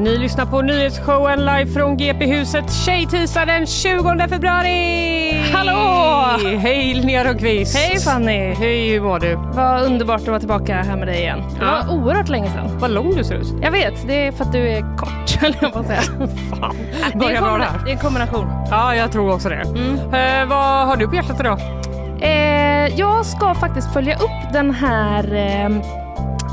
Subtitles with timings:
[0.00, 5.32] Ni lyssnar på nyhetsshowen live från GP-huset Tjejtisdag den 20 februari!
[5.52, 6.38] Hallå!
[6.58, 7.76] Hej Linnea Rönnqvist!
[7.78, 8.54] Hej Fanny!
[8.54, 9.34] Hej, hur mår du?
[9.54, 11.42] Vad underbart att vara tillbaka här med dig igen.
[11.58, 11.92] Det var Ja.
[11.94, 12.78] oerhört länge sedan.
[12.78, 13.46] Vad lång du ser ut.
[13.62, 16.00] Jag vet, det är för att du är kort höll jag på att säga.
[16.60, 16.76] Fan,
[17.14, 18.46] Det är, kombina- det är en kombination.
[18.70, 19.60] Ja, jag tror också det.
[19.60, 21.58] Eh, vad har du på hjärtat idag?
[22.20, 25.68] Eh, jag ska faktiskt följa upp den här eh,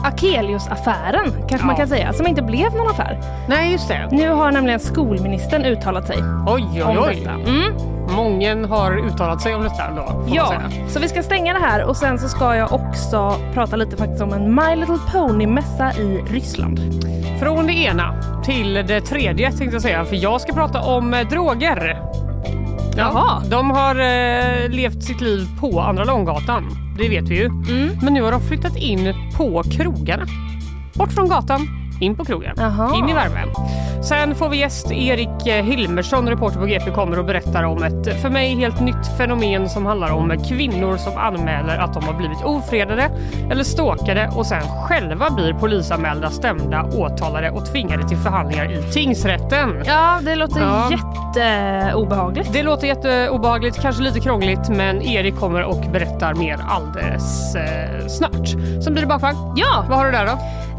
[0.08, 1.80] Akelius-affären, kanske man Ja.
[1.80, 3.20] kan säga, som inte blev någon affär.
[3.50, 4.08] Nej, just det.
[4.12, 6.18] Nu har nämligen skolministern uttalat sig
[6.48, 7.16] Oj, oj, om oj.
[7.16, 7.32] detta.
[7.32, 7.74] Mm.
[8.16, 10.54] Många har uttalat sig om detta då, man Ja,
[10.90, 14.22] så vi ska stänga det här och sen så ska jag också prata lite faktiskt
[14.22, 16.80] om en My Little Pony-mässa i Ryssland.
[17.40, 18.14] Från det ena
[18.44, 22.02] till det tredje tänkte jag säga, för jag ska prata om eh, droger.
[22.98, 23.42] Jaha.
[23.50, 26.64] De har eh, levt sitt liv på Andra Långgatan,
[26.98, 27.46] det vet vi ju.
[27.46, 27.90] Mm.
[28.02, 30.26] Men nu har de flyttat in på krogarna.
[30.94, 31.68] Bort från gatan,
[32.02, 32.54] in på krogen.
[32.58, 32.96] Jaha.
[32.98, 33.48] In i värmen.
[34.04, 38.22] Sen får vi gäst Erik eh, Hilmersson, reporter på GP, kommer och berättar om ett
[38.22, 42.44] för mig helt nytt fenomen som handlar om kvinnor som anmäler att de har blivit
[42.44, 43.10] ofredade
[43.52, 49.84] eller stalkade och sen själva blir polisanmälda, stämda, åtalade och tvingade till förhandlingar i tingsrätten.
[49.86, 50.92] Ja, det låter Ja.
[50.92, 52.54] jätteobehagligt.
[52.54, 58.48] Det låter jätteobehagligt, kanske lite krångligt, men Erik kommer och berättar mer alldeles eh, snart.
[58.84, 59.38] Sen blir det bakvagn.
[59.56, 60.32] Ja, Vad har du där då?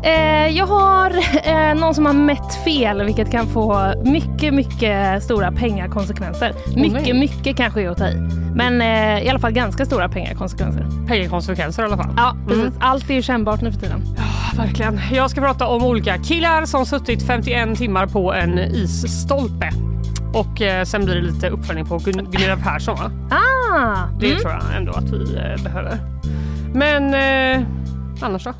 [0.07, 1.11] Eh, jag har
[1.49, 6.53] eh, någon som har mätt fel vilket kan få mycket, mycket stora pengakonsekvenser.
[6.77, 8.17] Mycket, mycket kanske är att ta i.
[8.55, 10.87] Men eh, i alla fall ganska stora pengakonsekvenser.
[11.09, 12.15] Pengakonsekvenser i alla fall.
[12.17, 12.75] Ja, precis.
[12.81, 14.03] Allt är ju kännbart nu för tiden.
[14.57, 15.01] Verkligen.
[15.13, 19.71] Jag ska prata om olika killar som suttit 51 timmar på en isstolpe.
[20.35, 23.11] Och eh, sen blir det lite uppföljning på Gun- Gunilla Persson va?
[23.31, 24.09] Ah!
[24.21, 24.39] Det mm.
[24.39, 25.99] tror jag ändå att vi eh, behöver.
[26.75, 27.67] Men eh,
[28.21, 28.53] annars då?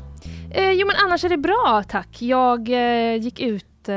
[0.51, 2.21] Eh, jo men annars är det bra tack.
[2.21, 3.95] Jag eh, gick ut, eh,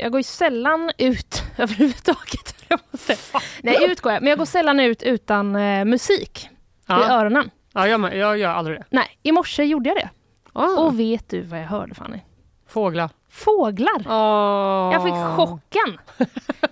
[0.00, 2.54] jag går ju sällan ut överhuvudtaget.
[3.62, 7.50] Nej ut går jag, men jag går sällan ut utan eh, musik i Ja, öronen.
[7.72, 8.84] ja jag, jag gör aldrig det.
[8.90, 10.08] Nej, i morse gjorde jag det.
[10.52, 12.18] Ah, Och vet du vad jag hörde Fanny?
[12.68, 13.10] fåglar.
[13.30, 13.98] Fåglar!
[14.06, 14.92] Oh.
[14.92, 15.98] Jag fick chocken.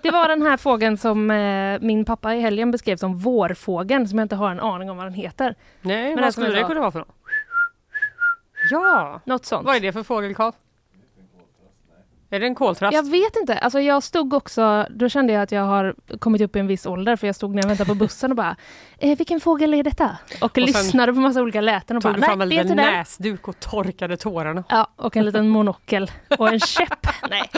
[0.01, 4.17] Det var den här fågeln som eh, min pappa i helgen beskrev som vårfågeln som
[4.19, 5.55] jag inte har en aning om vad den heter.
[5.81, 7.15] Nej, Men vad skulle det kunna vara för något?
[8.69, 9.65] Ja, Något sånt.
[9.65, 10.51] vad är det för fågel Karl?
[12.33, 12.93] Är det en koltrast?
[12.93, 13.57] Jag vet inte.
[13.57, 16.85] Alltså jag stod också, då kände jag att jag har kommit upp i en viss
[16.85, 18.55] ålder för jag stod när jag väntade på bussen och bara
[18.97, 20.17] eh, vilken fågel är detta?
[20.41, 22.61] Och, sen lyssnade på massa olika läten och Tog bara fram nej en det är
[22.61, 22.93] inte den.
[22.93, 24.63] näsduk och torkade tårarna?
[24.69, 27.07] Ja, och en liten monokel och en käpp.
[27.29, 27.49] nej.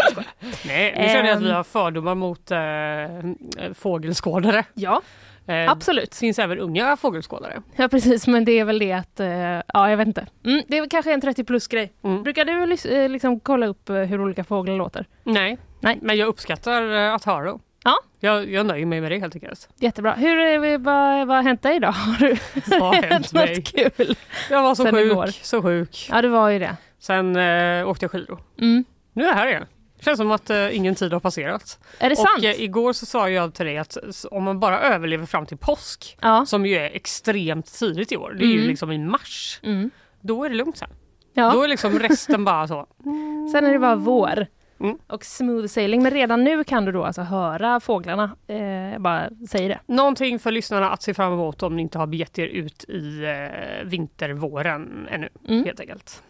[0.65, 4.65] Nej, nu känner jag att vi har fördomar mot äh, fågelskådare.
[4.73, 5.01] Ja,
[5.47, 6.15] Eh, absolut.
[6.15, 7.61] Finns även unga fågelskådare.
[7.75, 9.27] Ja precis, men det är väl det att, eh,
[9.73, 10.27] ja jag vet inte.
[10.45, 11.93] Mm, det är väl kanske en 30 plus grej.
[12.03, 12.23] Mm.
[12.23, 12.73] Brukar du
[13.03, 15.05] eh, liksom kolla upp eh, hur olika fåglar låter?
[15.23, 15.57] Nej.
[15.79, 15.99] Nej.
[16.01, 17.61] men jag uppskattar eh, att höra dem.
[17.83, 17.95] Ja.
[18.19, 19.69] Jag, jag nöjer mig med det helt enkelt.
[19.79, 20.13] Jättebra.
[20.13, 21.91] Hur, är- vad, vad har hänt dig idag?
[21.91, 22.35] Har du
[22.79, 23.55] Vad har hänt mig?
[23.55, 24.15] något kul?
[24.49, 25.27] Jag var så Sen sjuk, igår.
[25.27, 26.07] så sjuk.
[26.11, 26.75] Ja, det var ju det.
[26.99, 27.35] Sen
[27.85, 28.39] åkte jag skidor.
[28.61, 28.83] Mm.
[29.13, 29.65] Nu är jag här igen.
[30.05, 31.79] Känns som att eh, ingen tid har passerat.
[31.99, 32.43] Är det och sant?
[32.43, 33.97] eh, igår så sa jag till dig att
[34.31, 36.45] om man bara överlever fram till påsk, ja.
[36.45, 38.67] som ju är extremt tidigt i år, det är ju Mm.
[38.67, 39.91] liksom i mars, Mm.
[40.21, 40.89] då är det lugnt sen.
[41.33, 41.51] ja.
[41.53, 42.87] Då är liksom resten bara så.
[43.51, 44.45] Sen är det bara vår.
[44.79, 44.97] Mm.
[45.07, 46.03] Och smooth sailing.
[46.03, 48.23] Men redan nu kan du då alltså höra fåglarna.
[48.47, 49.79] Eh, bara säger det.
[49.85, 53.23] Någonting för lyssnarna att se fram emot om ni inte har begett er ut i
[53.23, 55.63] eh, vintervåren ännu, Mm.
[55.65, 56.23] helt enkelt.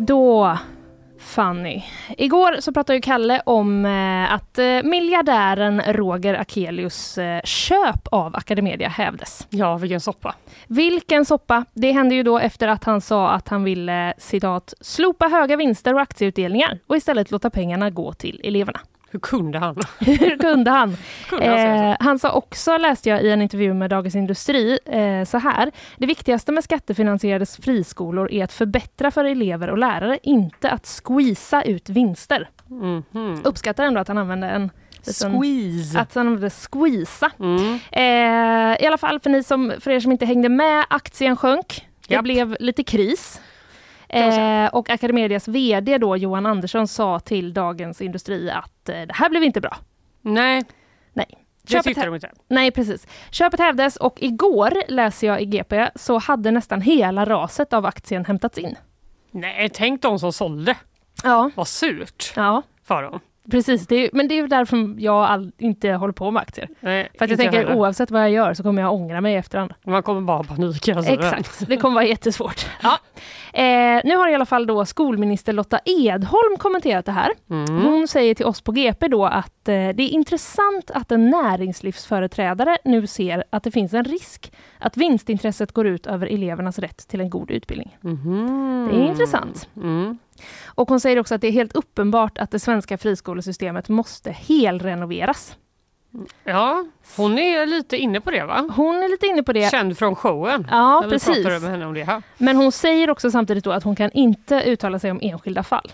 [0.00, 0.58] Då,
[1.28, 1.82] Fanny.
[2.18, 8.36] Igår så pratade ju Kalle om eh, att eh, miljardären Roger Akelius eh, köp av
[8.36, 9.46] Academedia hävdes.
[9.50, 10.34] Ja, vilken soppa.
[10.66, 11.64] Vilken soppa!
[11.74, 15.94] Det hände ju då efter att han sa att han ville citat slopa höga vinster
[15.94, 18.80] och aktieutdelningar och istället låta pengarna gå till eleverna.
[19.10, 19.76] Hur kunde han?
[19.98, 20.96] Hur kunde han?
[21.28, 24.78] Kunde han säga Eh, han sa också, läste jag i en intervju med Dagens Industri,
[24.86, 25.70] eh, så här.
[25.96, 31.62] Det viktigaste med skattefinansierade friskolor är att förbättra för elever och lärare, inte att squeeza
[31.62, 32.48] ut vinster.
[32.68, 32.74] så?
[32.74, 33.40] Mhm.
[33.44, 34.70] Uppskattar ändå att han använde en
[35.06, 35.98] liten- Squeeze.
[36.00, 37.30] att han använde squeeza.
[37.40, 37.78] Mm.
[37.92, 41.86] Eh, I alla fall för, ni som, för er som inte hängde med, aktien sjönk.
[42.08, 42.24] Det Japp.
[42.24, 43.40] blev lite kris.
[44.08, 49.28] Eh, och Academedias VD då, Johan Andersson sa till Dagens Industri att eh, det här
[49.30, 49.76] blev inte bra.
[50.22, 50.64] Nej,
[51.12, 51.26] Nej.
[51.62, 52.30] det Köpet tyckte hä- de inte.
[52.48, 53.06] Nej, precis.
[53.30, 58.24] Köpet hävdes och igår, läser jag i GP, så hade nästan hela raset av aktien
[58.24, 58.74] hämtats in.
[59.30, 60.74] Nej, tänk de som sålde.
[61.24, 63.20] Ja, Vad surt ja för dem.
[63.50, 63.86] Precis.
[63.86, 66.68] Det är, men det är därför jag all, inte håller på med aktier.
[66.80, 67.74] Nej, För att jag tänker heller.
[67.74, 69.72] oavsett vad jag gör så kommer jag ångra mig i efterhand.
[69.84, 71.04] Man kommer bara ha panik tiden.
[71.04, 72.66] Exakt, det kommer vara jättesvårt.
[72.82, 72.98] Ja.
[73.52, 77.30] Eh, nu har i alla fall då skolminister Lotta Edholm kommenterat det här.
[77.50, 77.82] Mm.
[77.84, 82.78] Hon säger till oss på GP då att eh, det är intressant att en näringslivsföreträdare
[82.84, 87.20] nu ser att det finns en risk att vinstintresset går ut över elevernas rätt till
[87.20, 87.96] en god utbildning.
[88.00, 88.88] Mhm.
[88.90, 89.68] Det är intressant.
[89.76, 90.18] Mm.
[90.66, 95.56] Och hon säger också att det är helt uppenbart att det svenska friskolesystemet måste helrenoveras.
[96.44, 96.84] Ja,
[97.16, 98.70] hon är lite inne på det va?
[98.76, 99.70] Hon är lite inne på det.
[99.70, 100.66] Känd från showen.
[100.70, 101.44] Ja, precis.
[101.44, 102.22] med henne om det här.
[102.36, 105.92] Men hon säger också samtidigt då att hon kan inte uttala sig om enskilda fall.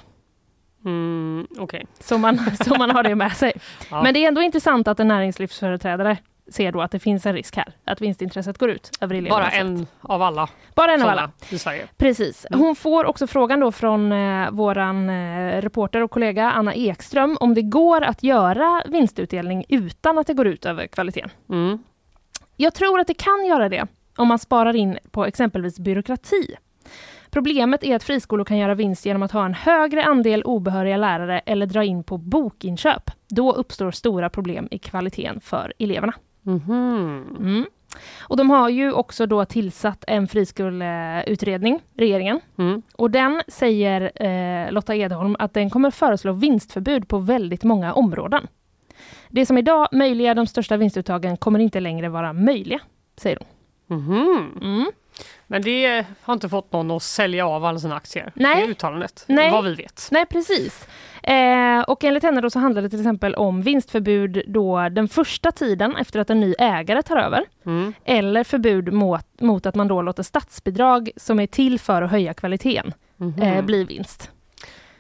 [0.85, 1.87] Mm, Okej.
[2.01, 3.53] Så man, så man har det med sig.
[3.91, 4.03] Ja.
[4.03, 6.17] Men det är ändå intressant att en näringslivsföreträdare
[6.49, 9.41] ser då att det finns en risk här, att vinstintresset går ut över eleverna.
[9.43, 11.31] Bara en av alla Bara en av alla.
[11.51, 11.89] i Sverige.
[11.97, 12.47] Precis.
[12.51, 12.61] Mm.
[12.61, 17.55] Hon får också frågan då från eh, våran eh, reporter och kollega Anna Ekström om
[17.55, 21.31] det går att göra vinstutdelning utan att det går ut över kvaliteten.
[21.49, 21.79] Mm.
[22.57, 23.87] Jag tror att det kan göra det
[24.17, 26.57] om man sparar in på exempelvis byråkrati.
[27.31, 31.39] Problemet är att friskolor kan göra vinst genom att ha en högre andel obehöriga lärare
[31.39, 33.11] eller dra in på bokinköp.
[33.29, 36.13] Då uppstår stora problem i kvaliteten för eleverna.
[36.45, 37.37] Mhm.
[37.41, 37.67] Mm.
[38.21, 42.41] Och de har ju också då tillsatt en friskoleutredning, regeringen.
[42.59, 42.83] Mm.
[42.97, 48.47] Och den säger eh, Lotta Edholm att den kommer föreslå vinstförbud på väldigt många områden.
[49.29, 52.81] Det som idag möjliggör de största vinstuttagen kommer inte längre vara möjliga,
[53.17, 53.49] säger hon.
[53.99, 54.51] Mhm.
[54.63, 54.87] Mm.
[55.47, 58.33] Men det har inte fått någon att sälja av alla sina aktier.
[58.35, 58.67] Nej.
[58.67, 59.25] Det uttalandet.
[59.29, 59.51] Nej.
[59.51, 60.09] Vad vi vet.
[60.11, 60.87] Nej, precis.
[61.23, 65.53] Eh, och enligt henne då så handlar det till exempel om vinstförbud då den första
[65.53, 67.45] tiden efter att en ny ägare tar över.
[67.67, 67.95] Mm.
[68.05, 72.35] Eller förbud mot, mot att man då låter statsbidrag som är till för att höja
[72.35, 73.43] kvaliteten Mhm.
[73.43, 74.31] eh, bli vinst.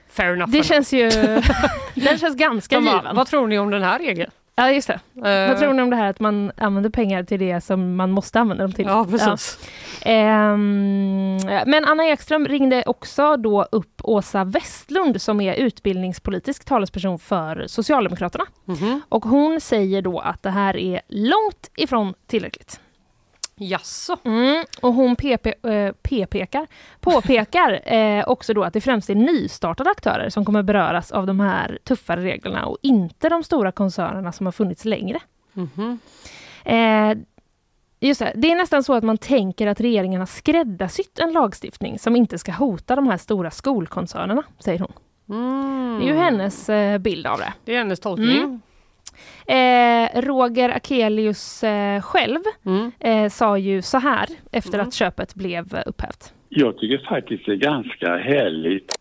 [0.09, 0.51] Fair enough.
[0.53, 1.11] Det känns ju...
[1.95, 3.17] den känns ganska De given.
[3.17, 4.31] Vad tror ni om den här regeln?
[4.57, 5.01] Ja, just det.
[5.29, 8.11] Eh, Vad tror ni om det här att man använder pengar till det som man
[8.11, 8.87] måste använda dem till?
[8.87, 9.59] Ja, precis.
[10.03, 17.65] Ehm, men Anna Ekström ringde också då upp Åsa Westlund som är utbildningspolitisk talesperson för
[17.67, 18.45] Socialdemokraterna.
[18.65, 19.01] Mhm.
[19.09, 22.81] Och hon säger då att det här är långt ifrån tillräckligt.
[23.57, 24.17] Jaså?
[24.25, 26.67] Mm, och hon PP, eh, påpekar,
[27.01, 31.41] påpekar eh, också då att det främst är nystartade aktörer som kommer beröras av de
[31.41, 35.21] här tuffare reglerna och inte de stora koncernerna som har funnits längre.
[35.53, 35.99] Mhm.
[36.65, 37.19] Eh,
[38.01, 41.99] just det, det är nästan så att man tänker att regeringen har skräddarsytt en lagstiftning
[41.99, 44.93] som inte ska hota de här stora skolkoncernerna, säger hon.
[45.29, 45.99] Mm.
[46.01, 47.53] Det är ju hennes eh, bild av det.
[47.65, 48.39] Det är hennes tolkning.
[48.39, 48.61] Mm.
[49.47, 52.93] Eh, Roger Akelius eh, själv Mm.
[53.01, 54.87] eh, sa ju så här efter Mm.
[54.89, 56.33] att köpet blev upphävt.
[56.49, 58.93] Jag tycker faktiskt det är ganska härligt.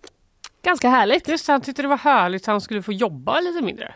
[0.65, 1.27] Ganska härligt.
[1.27, 3.93] Just han tyckte det var härligt att han skulle få jobba lite mindre.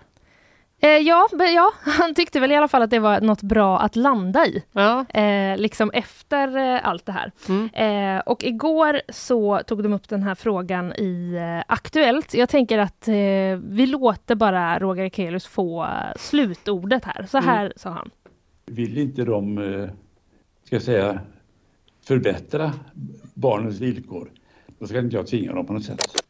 [0.81, 3.79] Eh, ja, men ja, han tyckte väl i alla fall att det var något bra
[3.79, 4.63] att landa i.
[4.71, 5.05] Ja.
[5.09, 7.31] Eh, liksom efter eh, allt det här.
[7.49, 7.69] Mm.
[7.73, 12.33] Eh, och igår så tog de upp den här frågan i eh, Aktuellt.
[12.33, 13.13] Jag tänker att eh,
[13.63, 17.25] vi låter bara Roger Ekelius få slutordet här.
[17.29, 18.09] Så här sa han.
[18.65, 19.57] Vill inte de,
[20.63, 21.19] ska jag säga,
[22.07, 22.73] förbättra
[23.33, 24.31] barnens villkor,
[24.79, 26.23] då ska inte jag tvinga dem på något sätt.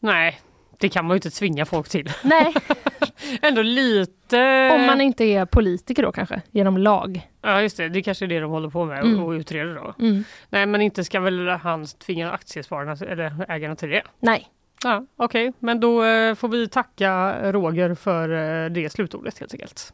[0.00, 0.40] Nej,
[0.78, 2.10] det kan man ju inte tvinga folk till.
[2.24, 2.54] Nej,
[3.42, 4.70] Ändå lite...
[4.74, 7.30] om man inte är politiker då kanske, genom lag.
[7.42, 9.22] Ja just det, det kanske är det de håller på med Mm.
[9.24, 9.94] och utreder då.
[10.04, 10.24] Mm.
[10.50, 14.02] Nej men inte ska väl han tvinga aktiespararna eller ägarna till det.
[14.20, 14.48] Nej.
[14.84, 18.28] Ja, Okej, men då eh, får vi tacka Roger för
[18.64, 19.92] eh, det slutordet helt enkelt.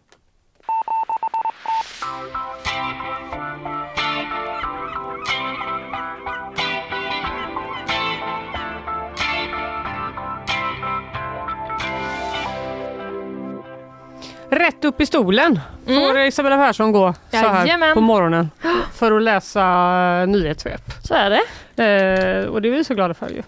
[14.52, 17.60] Rätt upp i stolen får Isabella Persson gå så här Mm.
[17.66, 17.94] Jajamän.
[17.94, 18.50] på morgonen
[18.94, 19.60] för att läsa
[20.22, 20.80] eh, nyhetssvep.
[21.04, 21.42] Så är det.
[21.84, 23.42] Eh, och det är vi så glada för ju.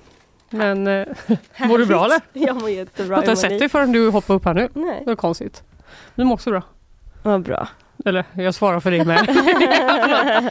[0.50, 1.06] Men eh,
[1.68, 2.20] mår du bra eller?
[2.32, 3.16] Jag mår jättebra.
[3.16, 4.68] Jag har inte sett dig förrän du hoppar upp här nu.
[4.74, 5.62] Nej, Det var konstigt.
[6.14, 6.62] Du mår också bra.
[7.22, 7.68] vad bra.
[8.04, 9.28] Eller jag svarar för dig med.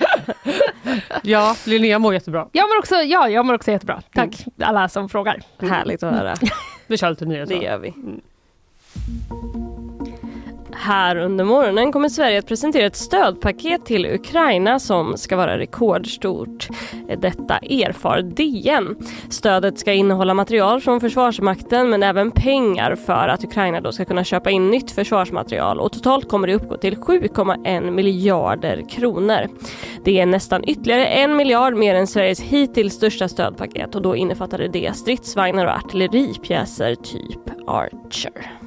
[1.21, 2.47] ja, Linnea mår jättebra.
[2.51, 4.01] Jag mår också, ja, jag mår också jättebra.
[4.13, 5.41] Tack alla som frågar.
[5.59, 6.35] Härligt att höra.
[6.87, 7.55] Vi kör lite nyheter.
[7.59, 7.93] Det gör vi.
[10.83, 16.67] Här under morgonen kommer Sverige att presentera ett stödpaket till Ukraina som ska vara rekordstort.
[17.17, 18.95] Detta erfar DN.
[19.29, 24.23] Stödet ska innehålla material från Försvarsmakten men även pengar för att Ukraina då ska kunna
[24.23, 29.47] köpa in nytt försvarsmaterial och totalt kommer det uppgå till 7,1 miljarder kronor.
[30.05, 34.67] Det är nästan ytterligare en miljard mer än Sveriges hittills största stödpaket och då innefattade
[34.67, 38.62] det stridsvagnar och artilleripjäser typ Archer.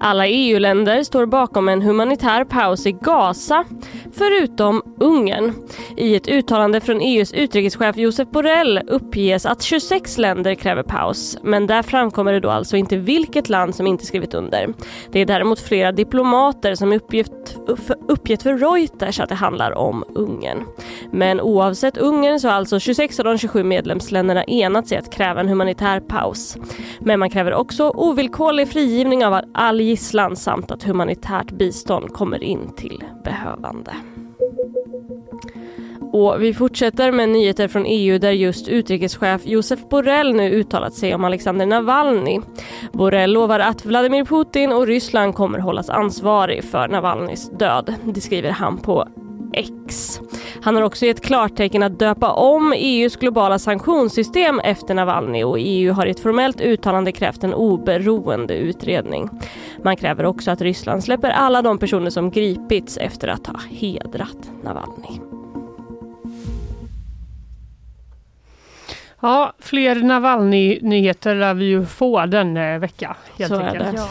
[0.00, 3.64] Alla EU-länder står bakom en humanitär paus i Gaza,
[4.12, 5.52] förutom Ungern.
[5.96, 11.66] I ett uttalande från EUs utrikeschef Josep Borrell uppges att 26 länder kräver paus, men
[11.66, 14.74] där framkommer det då alltså inte vilket land som inte skrivit under.
[15.12, 17.58] Det är däremot flera diplomater som uppgett,
[18.08, 20.64] uppgett för Reuters att det handlar om Ungern.
[21.12, 25.40] Men oavsett Ungern så har alltså 26 av de 27 medlemsländerna enats i att kräva
[25.40, 26.56] en humanitär paus.
[27.00, 32.72] Men man kräver också ovillkorlig frigivning av all gisslan samt att humanitärt bistånd kommer in
[32.76, 33.92] till behövande.
[36.12, 41.14] Och vi fortsätter med nyheter från EU där just utrikeschef Josef Borrell nu uttalat sig
[41.14, 42.40] om Alexander Navalny.
[42.92, 47.94] Borrell lovar att Vladimir Putin och Ryssland kommer hållas ansvarig för Navalnys död.
[48.04, 49.08] Det skriver han på
[49.52, 50.20] X.
[50.62, 55.92] Han har också gett klartecken att döpa om EUs globala sanktionssystem efter Navalny och EU
[55.92, 59.28] har i ett formellt uttalande krävt en oberoende utredning.
[59.84, 64.50] Man kräver också att Ryssland släpper alla de personer som gripits efter att ha hedrat
[64.62, 65.20] Navalny.
[69.20, 73.16] Ja, fler Navalny-nyheter lär vi ju få den eh, vecka.
[73.38, 73.96] Helt Så är enkelt.
[73.96, 74.02] det.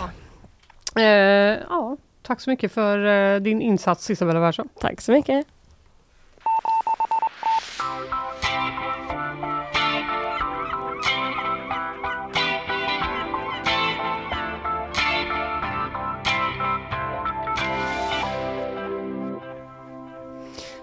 [0.95, 1.01] Ja.
[1.01, 4.67] Eh, ja, tack så mycket för eh, din insats Isabella Persson.
[4.79, 5.47] Tack så mycket.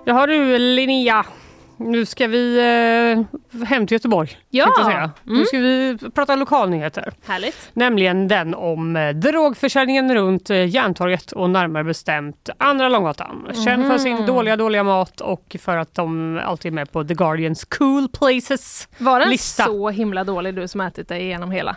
[0.07, 1.27] Jaha du Linnea,
[1.77, 4.39] nu ska vi eh, hem till Göteborg.
[4.51, 4.73] Ja.
[4.89, 5.11] Mm.
[5.25, 7.13] Nu ska vi prata lokalnyheter.
[7.27, 7.71] Härligt.
[7.73, 13.49] Nämligen den om eh, drogförsäljningen runt eh, Järntorget och närmare bestämt Andra Långgatan.
[13.65, 17.15] Känd för sin dåliga, dåliga mat och för att de alltid är med på The
[17.15, 18.89] Guardians Cool Places.
[18.99, 19.65] Var den Lista.
[19.65, 21.77] så himla dålig du som ätit dig igenom hela?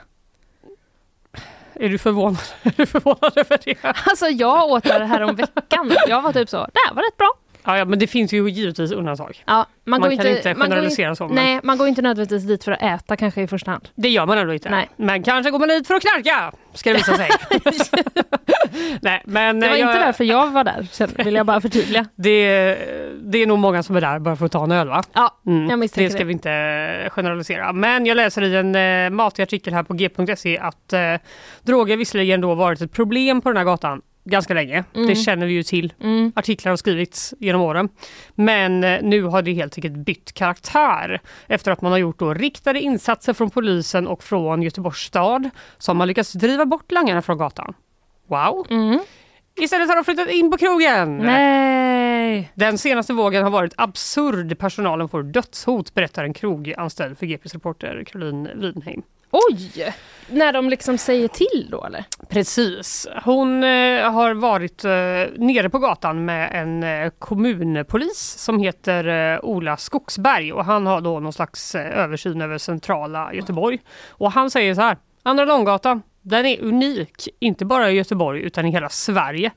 [1.79, 3.77] Är du förvånad, är du förvånad över det?
[3.83, 5.91] Alltså jag åt det här om veckan.
[6.07, 7.33] Jag var typ så, det här var rätt bra.
[7.67, 9.43] Ja, ja, men det finns ju givetvis undantag.
[9.47, 11.25] Ja, Man, går kan inte man går generalisera så.
[11.27, 13.89] Men Nej, man går inte nödvändigtvis dit för att äta kanske i första hand.
[13.95, 14.69] det gör man ändå inte.
[14.69, 14.89] Nej.
[14.95, 17.29] Men kanske går man dit för att knarka, ska det visa sig.
[19.01, 21.61] Nej, men Det var eh, inte jag, därför jag var där, sen vill jag bara
[21.61, 22.05] förtydliga.
[22.15, 22.39] det,
[23.21, 25.03] det är nog många som är där bara för att ta en öl va?
[25.13, 26.25] Ja, Mm, jag det misstänker ska det.
[26.25, 27.73] vi inte generalisera.
[27.73, 30.99] Men jag läser i en eh, matig artikel här på g.se att eh,
[31.61, 34.83] droger visserligen då varit ett problem på den här gatan ganska länge.
[34.93, 35.93] Det känner vi ju till.
[36.01, 36.31] Mm.
[36.35, 37.89] Artiklar har skrivits genom åren.
[38.35, 42.33] Men eh, nu har det helt enkelt bytt karaktär efter att man har gjort då
[42.33, 47.37] riktade insatser från polisen och från Göteborgs stad som har lyckats driva bort langarna från
[47.37, 47.73] gatan.
[48.27, 48.67] Wow!
[48.69, 48.99] Mm.
[49.61, 51.17] Istället har de flyttat in på krogen.
[51.17, 52.51] Nej.
[52.53, 54.57] Den senaste vågen har varit absurd.
[54.59, 59.01] Personalen får dödshot, berättar en kroganställd för GPs reporter Caroline Widenheim.
[59.31, 59.93] Oj!
[60.29, 62.05] När de liksom säger till då eller?
[62.29, 63.07] Precis.
[63.23, 64.91] Hon eh, har varit eh,
[65.45, 71.01] nere på gatan med en eh, kommunpolis som heter eh, Ola Skogsberg och han har
[71.01, 73.79] då någon slags eh, översyn över centrala Göteborg.
[74.09, 78.65] Och han säger så här, Andra Långgatan, den är unik, inte bara i Göteborg utan
[78.65, 79.51] i hela Sverige.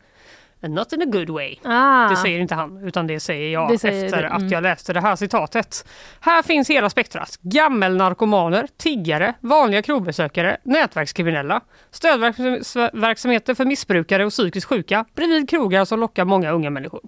[0.63, 1.57] And not in a good way.
[1.65, 2.09] Ah.
[2.09, 4.33] Det säger inte han, utan det säger jag Det säger efter mm.
[4.33, 5.89] att jag läste det här citatet.
[6.21, 7.39] Här finns hela spektrat.
[7.43, 16.25] Gammelnarkomaner, tiggare, vanliga krogbesökare, nätverkskriminella, stödverksamheter för missbrukare och psykiskt sjuka bredvid krogar som lockar
[16.25, 17.01] många unga människor.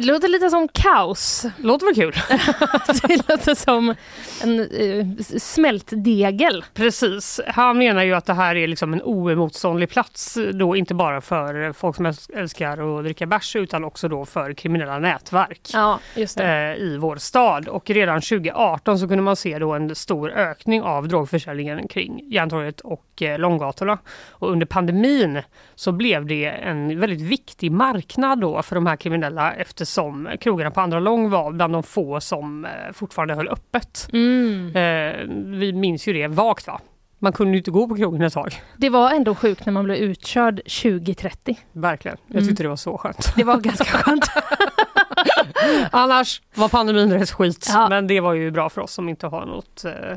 [0.00, 1.46] Det låter lite som kaos.
[1.56, 2.12] Låter väl kul?
[3.08, 3.94] Det låter som
[4.42, 6.64] en uh, smältdegel.
[6.74, 7.40] Precis.
[7.46, 11.72] Han menar ju att det här är liksom en oemotståndlig plats då inte bara för
[11.72, 15.60] folk som älskar att dricka bärs utan också då för kriminella nätverk.
[15.72, 20.30] Ja, eh, i vår stad och redan 2018 så kunde man se då en stor
[20.30, 23.98] ökning av drogförsäljningen kring Järntorget och eh, Långgatorna.
[24.30, 25.42] Och under pandemin
[25.74, 29.54] så blev det en väldigt viktig marknad då för de här kriminella
[29.88, 34.08] eftersom krogarna på Andra Lång var bland de få som eh, fortfarande höll öppet.
[34.12, 34.66] Mm.
[34.76, 35.16] Eh,
[35.58, 36.80] vi minns ju det vagt va?
[37.18, 38.54] Man kunde ju inte gå på krogen ett tag.
[38.76, 41.58] Det var ändå sjukt när man blev utkörd 2030.
[41.72, 42.16] Verkligen.
[42.26, 42.48] Jag Mm.
[42.48, 43.32] tyckte det var så skönt.
[43.36, 44.24] Det var ganska skönt.
[45.90, 47.88] Annars var pandemin rätt skit, Ja.
[47.88, 50.16] men det var ju bra för oss som inte har något, eh,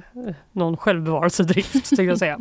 [0.52, 2.40] någon självbevarelsedrift, tänkte jag säga.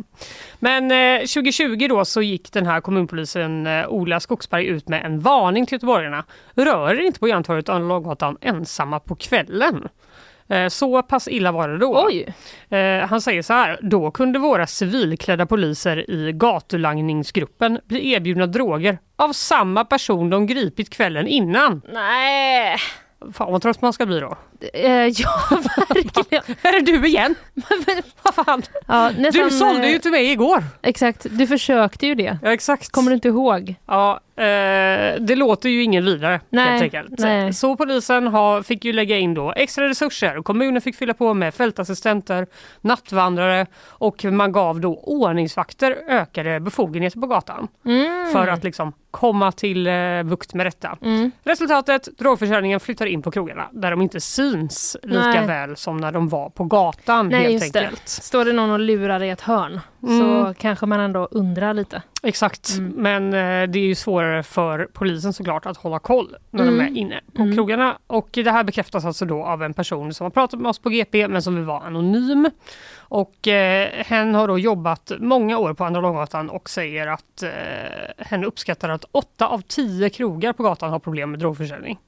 [0.59, 5.19] Men eh, 2020 då så gick den här kommunpolisen eh, Ola Skogsberg ut med en
[5.19, 6.23] varning till göteborgarna.
[6.55, 9.87] Rör er inte på Järntorget och Långgatan ensamma på kvällen.
[10.49, 12.05] Eh, Så pass illa var det då.
[12.07, 12.33] Oj!
[12.77, 18.97] Eh, han säger så här, då kunde våra civilklädda poliser i gatulangningsgruppen bli erbjudna droger
[19.15, 21.81] av samma person de gripit kvällen innan.
[21.93, 22.77] Nej!
[23.33, 24.37] Fan vad trött man ska bli då.
[24.73, 25.29] Eh, ja,
[25.89, 26.43] verkligen.
[26.63, 27.35] Här är du igen!
[28.23, 28.61] Vad fan?
[28.87, 30.63] Ja, nästan, Du sålde ju eh, till mig igår!
[30.81, 32.37] Exakt, du försökte ju det.
[32.43, 32.89] Ja exakt.
[32.91, 33.75] Kommer du inte ihåg?
[33.85, 34.43] Ja, eh,
[35.19, 37.19] det låter ju ingen vidare Nej, helt enkelt.
[37.19, 37.53] nej.
[37.53, 41.33] Så polisen har, fick ju lägga in då extra resurser och kommunen fick fylla på
[41.33, 42.47] med fältassistenter,
[42.81, 48.31] nattvandrare och man gav då ordningsvakter ökade befogenheter på gatan Mm.
[48.31, 50.97] för att liksom komma till eh, bukt med detta.
[51.01, 51.31] Mm.
[51.43, 54.50] Resultatet, drogförsäljningen flyttar in på krogarna där de inte syns
[55.03, 55.47] lika Nej.
[55.47, 57.79] väl som när de var på gatan Nej, helt just det.
[57.79, 58.07] enkelt.
[58.09, 60.53] Står det någon och lurar i ett hörn så Mm.
[60.53, 62.01] kanske man ändå undrar lite.
[62.23, 62.93] Exakt, Mm.
[62.95, 66.85] men eh, det är ju svårare för polisen såklart att hålla koll när de Mm.
[66.95, 67.55] är inne på Mm.
[67.55, 67.97] krogarna.
[68.07, 70.89] Och det här bekräftas alltså då av en person som har pratat med oss på
[70.89, 72.49] GP men som vill vara anonym.
[72.99, 77.49] Och eh, hen har då jobbat många år på Andra Långgatan och säger att eh,
[78.17, 81.99] hen uppskattar att 8 av 10 krogar på gatan har problem med drogförsäljning.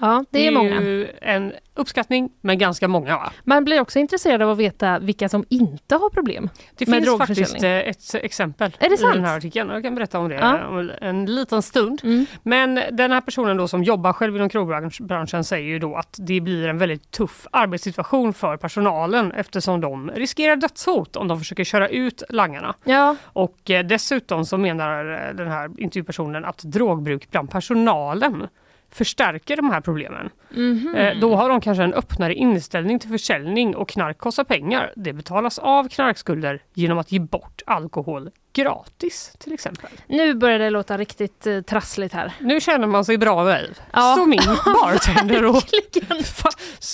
[0.00, 0.80] Ja, det är många.
[0.82, 3.32] ju en uppskattning, men ganska många va?
[3.44, 6.48] Man blir också intresserad av att veta vilka som inte har problem.
[6.76, 9.14] Det Med finns faktiskt eh, ett exempel Är det i sant?
[9.14, 9.70] den här artikeln.
[9.70, 10.66] Jag kan berätta om det Ja.
[10.66, 12.00] om en liten stund.
[12.04, 12.26] Mm.
[12.42, 16.40] Men den här personen då som jobbar själv inom krogbranschen säger ju då att det
[16.40, 21.88] blir en väldigt tuff arbetssituation för personalen eftersom de riskerar dödshot om de försöker köra
[21.88, 22.74] ut langarna.
[22.84, 25.04] Ja, Och eh, dessutom så menar
[25.34, 28.46] den här intervjupersonen att drogbruk bland personalen
[28.94, 30.30] förstärker de här problemen.
[30.50, 30.94] mhm.
[30.96, 34.92] Eh, Då har de kanske en öppnare inställning till försäljning och knark kostar pengar.
[34.96, 39.90] Det betalas av knarkskulder genom att ge bort alkohol gratis till exempel.
[40.08, 42.32] nu börjar det låta riktigt eh, trassligt här.
[42.40, 43.74] Nu känner man sig bra nöjd.
[43.92, 44.12] Ja.
[44.12, 44.40] Står min
[44.82, 45.62] bartender och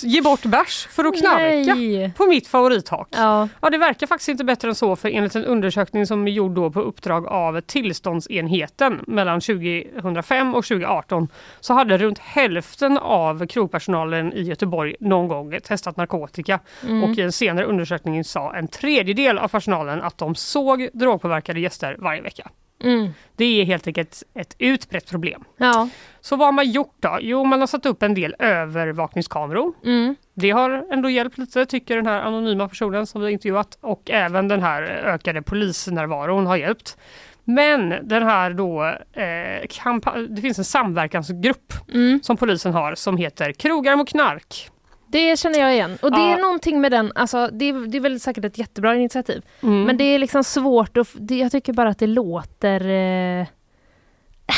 [0.03, 2.11] ge bort bärs för att knarka Nej.
[2.17, 3.07] på mitt favorithak.
[3.11, 3.47] Ja.
[3.61, 6.51] Ja, det verkar faktiskt inte bättre än så för enligt en undersökning som är gjord
[6.51, 11.27] då på uppdrag av tillståndsenheten mellan 2005 och 2018
[11.59, 17.03] så hade runt hälften av krogpersonalen i Göteborg någon gång testat narkotika Mm.
[17.03, 21.95] och i en senare undersökning sa en tredjedel av personalen att de såg drogpåverkade gäster
[21.99, 22.49] varje vecka.
[22.83, 23.09] Mm.
[23.35, 25.43] Det är helt enkelt ett utbrett problem.
[25.57, 25.89] Ja.
[26.21, 27.17] Så vad har man gjort då?
[27.21, 29.73] Jo, man har satt upp en del övervakningskameror.
[29.85, 30.15] Mm.
[30.33, 34.09] Det har ändå hjälpt lite tycker den här anonyma personen som vi har intervjuat och
[34.11, 36.97] även den här ökade polisnärvaron har hjälpt.
[37.43, 38.83] Men den här då,
[39.13, 42.19] eh, det finns en samverkansgrupp Mm.
[42.23, 44.69] som polisen har som heter Krogar mot knark.
[45.11, 45.97] Det känner jag igen.
[46.01, 46.37] Och det Ja.
[46.37, 49.41] är någonting med den, alltså det är, det är väl säkert ett jättebra initiativ.
[49.63, 49.83] Mm.
[49.83, 52.87] Men det är liksom svårt f- det, jag tycker bara att det låter...
[53.41, 53.47] Eh,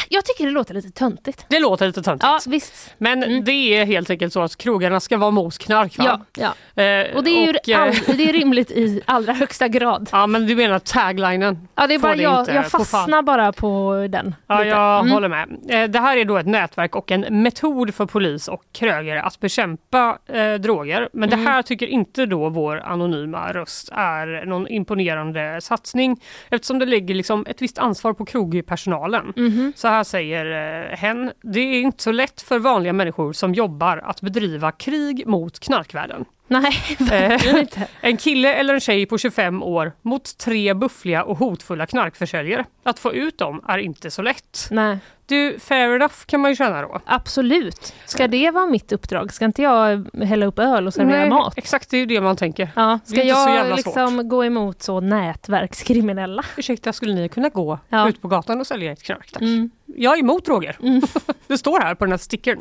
[0.10, 1.46] Jag tycker det låter lite töntigt.
[1.50, 2.24] Det låter lite töntigt.
[2.24, 2.94] Ja, visst.
[2.98, 5.98] Men det är helt enkelt så att krogarna ska vara mot knark.
[5.98, 6.22] va?
[6.38, 6.84] Ja, ja.
[6.84, 10.10] Eh, Och det är ju eh, all, det är rimligt i allra högsta grad.
[10.12, 11.68] Ja men du menar taglinen?
[11.76, 14.36] Ja, det är bara det jag, jag på fastnar bara på den.
[14.48, 14.70] Ja, lite.
[14.70, 15.12] jag Mm.
[15.12, 15.50] håller med.
[15.70, 19.40] Eh, Det här är då ett nätverk och en metod för polis och krögare att
[19.40, 21.10] bekämpa eh, droger.
[21.14, 21.44] Men Mm.
[21.44, 27.16] det här tycker inte då vår anonyma röst är någon imponerande satsning eftersom det lägger
[27.16, 29.34] liksom ett visst ansvar på krogpersonalen.
[29.36, 29.74] Mhm.
[29.84, 30.46] Så här säger
[30.92, 31.32] eh, hen.
[31.42, 36.26] Det är inte så lätt för vanliga människor som jobbar att bedriva krig mot knarkvärlden.
[36.62, 37.88] Nej, verkligen Eh, inte.
[38.02, 42.66] En kille eller en tjej på 25 år mot tre buffliga och hotfulla knarkförsäljare.
[42.84, 44.68] Att få ut dem är inte så lätt.
[44.72, 47.02] Nej, Du, fair enough kan man ju känna då.
[47.06, 47.94] absolut.
[48.06, 49.34] Ska det vara mitt uppdrag?
[49.34, 51.54] Ska inte jag hälla upp öl och servera Nej, mat?
[51.58, 52.70] Exakt, det är ju det man tänker.
[52.76, 56.44] Ja, Det är ska inte så jag liksom gå emot så nätverkskriminella?
[56.58, 58.10] Ursäkta, skulle ni kunna gå Ja.
[58.10, 59.32] ut på gatan och sälja ett knark?
[59.32, 59.42] Tack.
[59.42, 59.70] Mm.
[59.96, 60.78] Jag är emot droger.
[61.48, 62.60] det står här på den här stickern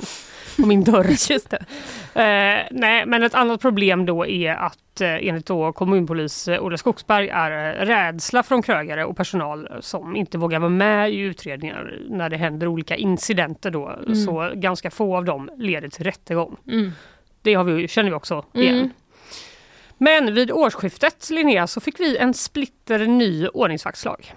[0.56, 1.04] på min dörr.
[1.30, 1.52] Just.
[1.52, 1.60] Eh,
[2.70, 7.28] nej, men ett annat problem då är att eh, enligt då kommunpolis eh, Ola Skogsberg
[7.28, 12.30] är eh, rädsla från krögare och personal som inte vågar vara med i utredningar när
[12.30, 13.98] det händer olika incidenter då.
[14.26, 16.56] Så ganska få av dem leder till rättegång.
[16.68, 16.92] Mm.
[17.42, 18.78] Det har vi, känner vi också igen.
[18.78, 18.90] Mm.
[19.98, 24.34] Men vid årsskiftet Linnea så fick vi en splitter ny ordningsvaktslag.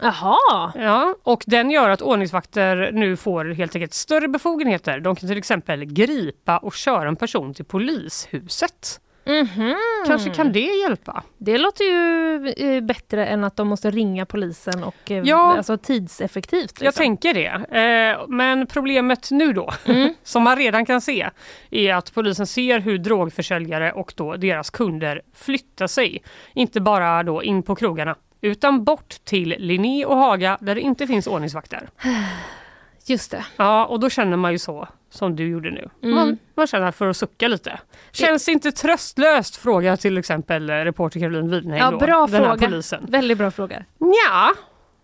[0.00, 5.00] Jaha, Ja, och den gör att ordningsvakter nu får helt enkelt större befogenheter.
[5.00, 9.00] De kan till exempel gripa och köra en person till polishuset.
[9.28, 9.74] Mhm.
[10.06, 11.22] Kanske kan det hjälpa?
[11.38, 15.56] det låter ju eh, bättre än att de måste ringa polisen och eh, Ja.
[15.56, 16.72] alltså tidseffektivt.
[16.80, 17.02] Jag Liksom.
[17.02, 17.78] tänker det.
[17.80, 19.70] Eh, men problemet nu då,
[20.22, 21.30] som man redan kan se,
[21.70, 26.22] är att polisen ser hur drogförsäljare och då deras kunder flyttar sig.
[26.54, 31.06] Inte bara då in på krogarna, utan bort till Linné och Haga där det inte
[31.06, 31.88] finns ordningsvakter.
[33.06, 33.46] Just det.
[33.56, 35.88] Ja, och då känner man ju så som du gjorde nu.
[36.02, 36.14] Mm.
[36.14, 37.80] Man, man känner för att sucka lite.
[38.12, 39.56] Känns det inte tröstlöst?
[39.56, 42.68] Frågar till exempel eh, reporter Caroline Widheim Ja, då, bra här fråga.
[42.68, 43.06] polisen.
[43.08, 43.84] Väldigt bra fråga.
[43.98, 44.54] Ja,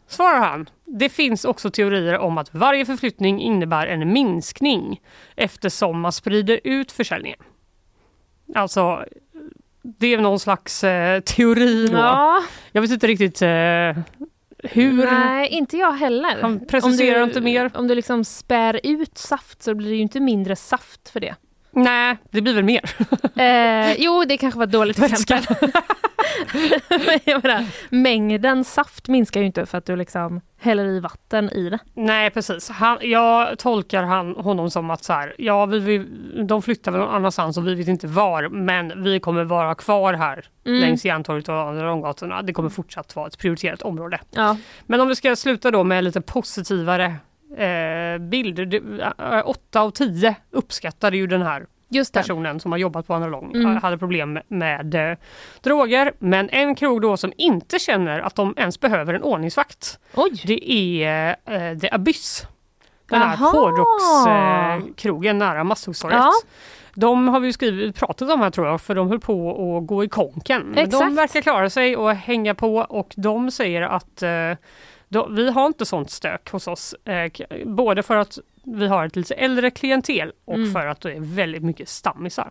[0.08, 0.70] svarar han.
[0.84, 5.00] Det finns också teorier om att varje förflyttning innebär en minskning
[5.36, 7.38] eftersom man sprider ut försäljningen.
[8.54, 9.04] Alltså,
[9.82, 11.96] det är någon slags eh, teori då.
[11.98, 12.42] Ja,
[12.72, 13.48] Jag vet inte riktigt eh,
[14.72, 15.04] hur.
[15.04, 16.42] nej, inte jag heller.
[16.42, 17.70] Han preciserar du, inte mer.
[17.74, 21.34] Om du liksom spär ut saft så blir det ju inte mindre saft för det.
[21.72, 22.82] Nej, det blir väl mer.
[23.36, 25.56] Eh, jo, det kanske var ett dåligt exempel.
[27.26, 31.78] Menar, mängden saft minskar ju inte för att du liksom häller i vatten i det.
[31.94, 32.68] Nej precis.
[32.70, 35.98] Han, jag tolkar han, honom som att så här, ja, vi, vi,
[36.44, 40.14] de flyttar väl någon annanstans och vi vet inte var men vi kommer vara kvar
[40.14, 40.80] här Mm.
[40.80, 42.42] längs Järntorget och andra långgatorna.
[42.42, 44.20] Det kommer fortsatt vara ett prioriterat område.
[44.30, 44.56] Ja.
[44.86, 47.14] Men om vi ska sluta då med lite positivare
[47.56, 48.68] eh, bild.
[48.68, 48.76] Det,
[49.18, 51.66] eh, åtta av tio uppskattade ju den här
[52.12, 53.76] personen som har jobbat på Andra Lång Mm.
[53.76, 55.18] hade problem med eh,
[55.62, 56.12] droger.
[56.18, 60.40] Men en krog då som inte känner att de ens behöver en ordningsvakt Oj!
[60.44, 62.46] det är eh, The Abyss.
[63.10, 63.50] Den här Jaha.
[63.50, 66.18] hårdrockskrogen nära Masthuggstorget.
[66.18, 66.32] Ja.
[66.94, 70.04] De har vi skrivit, pratat om här tror jag för de höll på att gå
[70.04, 70.62] i konken.
[70.62, 71.12] Men de Exakt.
[71.12, 74.30] verkar klara sig och hänga på och de säger att eh,
[75.12, 76.94] de, vi har inte sånt stök hos oss.
[77.04, 77.32] Eh,
[77.66, 80.72] både för att vi har ett lite äldre klientel och Mm.
[80.72, 82.50] för att det är väldigt mycket stammisar.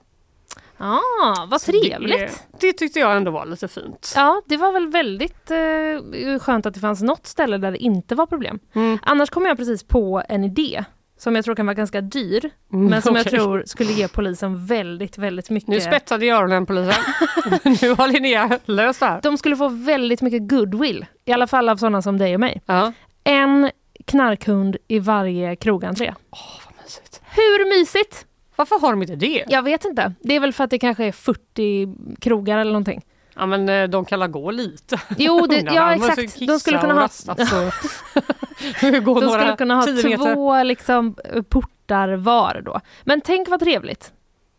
[0.78, 2.19] Ah, vad Så det trevligt!
[2.19, 4.13] är- Det, tyckte jag ändå var lite fint.
[4.15, 8.15] Ja, det var väl väldigt eh, skönt att det fanns något ställe där det inte
[8.15, 8.60] var problem.
[8.74, 8.97] Mm.
[9.02, 10.84] Annars kom jag precis på en idé
[11.21, 13.39] som jag tror kan vara ganska dyr, men som jag okej.
[13.39, 15.69] tror skulle ge polisen väldigt, väldigt mycket...
[15.69, 17.03] Nu spetsade i öronen polisen.
[17.81, 19.21] nu har Linnea löst det här.
[19.21, 22.62] De skulle få väldigt mycket goodwill, i alla fall av sådana som dig och mig.
[22.65, 22.93] Ja.
[23.23, 23.71] En
[24.05, 26.13] knarkhund i varje krogentré.
[26.29, 27.21] Vad mysigt.
[27.36, 28.25] Hur mysigt?
[28.55, 29.45] Varför har de inte det?
[29.47, 30.13] Jag vet inte.
[30.19, 31.88] Det är väl för att det kanske är 40
[32.19, 33.01] krogar eller någonting.
[33.35, 35.01] Ja men eh, de kan la gå lite.
[35.17, 36.39] Jo, det, ja exakt.
[36.39, 39.85] De skulle kunna ha, de skulle kunna ha
[40.17, 41.15] två liksom,
[41.49, 42.79] portar var då.
[43.03, 44.13] Men tänk vad trevligt.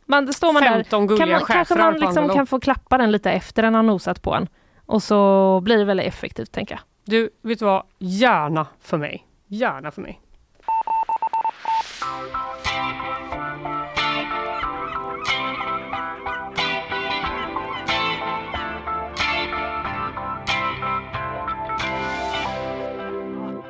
[0.06, 3.12] Man, står man där 15 gulliga kan man, kanske man liksom kan få klappa den
[3.12, 4.48] lite efter den har nosat på en.
[4.86, 6.80] Och så blir det väldigt effektivt tänker jag.
[7.04, 7.82] Du, vet du vad?
[7.98, 9.26] Gärna för mig.
[9.46, 10.20] Gärna för mig.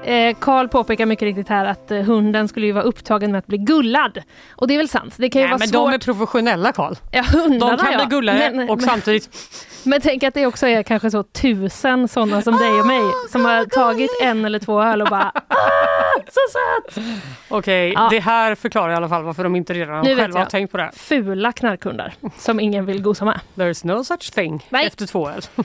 [0.04, 3.46] Eh, Karl påpekar mycket riktigt här att eh, hunden skulle ju vara upptagen med att
[3.46, 4.18] bli gullad.
[4.50, 5.14] Och det är väl sant.
[5.16, 5.90] Det kan ju Nej, vara men svårt.
[5.90, 6.94] de är professionella Karl.
[7.10, 7.98] Ja, hundarna De kan ja.
[7.98, 9.28] bli gullade Men, och men, samtidigt...
[9.84, 13.44] men tänk att det också är kanske så tusen sådana som dig och mig som
[13.44, 17.04] har tagit en eller två öl och bara ah, så söt!
[17.48, 18.08] Okej, Ja.
[18.10, 20.76] det här förklarar i alla fall varför de inte redan Nu själva har tänkt på
[20.76, 20.82] det.
[20.82, 20.92] här.
[20.92, 23.40] Fula knarkhundar som ingen vill gosa med.
[23.54, 24.86] There's no such thing Nej.
[24.86, 25.42] efter två öl.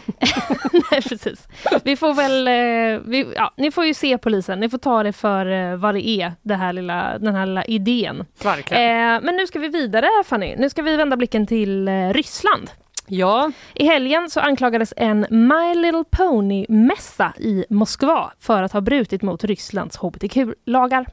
[0.92, 1.48] Nej, precis.
[1.84, 5.14] Vi får väl, eh, vi, ja, ni får ju se polisen, ni får ta det
[5.14, 8.26] för eh, vad det är, det här lilla, den här lilla idén.
[8.44, 8.84] Verkligen.
[8.84, 12.70] Eh, men nu ska vi vidare Fanny, nu ska vi vända blicken till eh, Ryssland.
[13.08, 19.22] Ja, I helgen så anklagades en My Little Pony-mässa i Moskva för att ha brutit
[19.22, 21.06] mot Rysslands hbtq-lagar.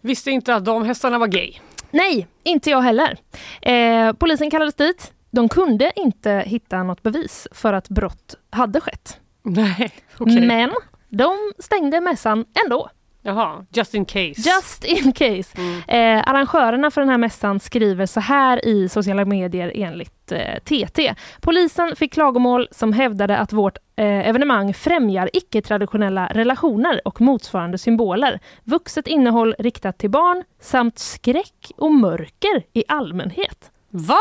[0.00, 1.52] visste inte att de hästarna var gay.
[1.90, 3.16] Nej, inte jag heller.
[3.62, 5.12] Eh, polisen kallades dit.
[5.30, 9.20] De kunde inte hitta något bevis för att brott hade skett.
[9.42, 10.46] Nej, okej.
[10.46, 10.70] Men
[11.08, 12.90] de stängde mässan ändå.
[13.26, 14.34] Jaha, just in case.
[14.36, 15.60] Just in case.
[15.88, 21.14] Eh, arrangörerna för den här mässan skriver så här i sociala medier enligt eh, TT.
[21.40, 28.40] Polisen fick klagomål som hävdade att vårt eh, evenemang främjar icke-traditionella relationer och motsvarande symboler,
[28.64, 33.70] vuxet innehåll riktat till barn samt skräck och mörker i allmänhet.
[33.90, 34.18] Va?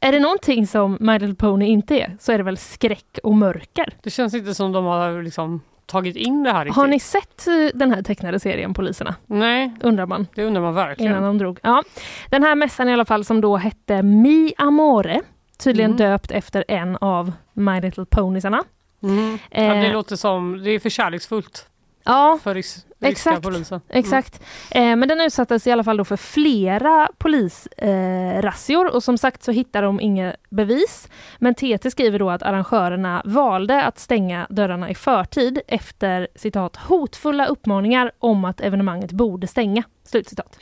[0.00, 3.34] Är det någonting som My Little Pony inte är så är det väl skräck och
[3.34, 3.94] mörker.
[4.02, 6.76] Det känns inte som de har liksom tagit in det här riktigt.
[6.76, 9.14] Har ni sett eh, den här tecknade serien Poliserna?
[9.26, 10.26] Nej, Undrar man.
[10.34, 11.12] det undrar man verkligen.
[11.12, 11.58] innan de drog.
[11.62, 11.82] Ja.
[12.30, 15.20] Den här mässan i alla fall som då hette Mi Amore,
[15.58, 16.10] tydligen Mm.
[16.10, 18.64] döpt efter en av My Little Ponysarna.
[19.02, 19.38] Mm.
[19.50, 21.66] Ja, det Eh, låter som, det är för kärleksfullt
[22.04, 22.54] Ja, för
[23.02, 23.42] Exakt.
[23.42, 23.80] polisen.
[23.88, 24.42] exakt.
[24.70, 29.42] Eh, men den utsattes i alla fall då för flera polisrazzior eh, och som sagt
[29.42, 31.08] så hittar de inga bevis.
[31.38, 37.46] Men TT skriver då att arrangörerna valde att stänga dörrarna i förtid efter citat hotfulla
[37.46, 39.82] uppmaningar om att evenemanget borde stänga.
[40.04, 40.58] Slutcitat.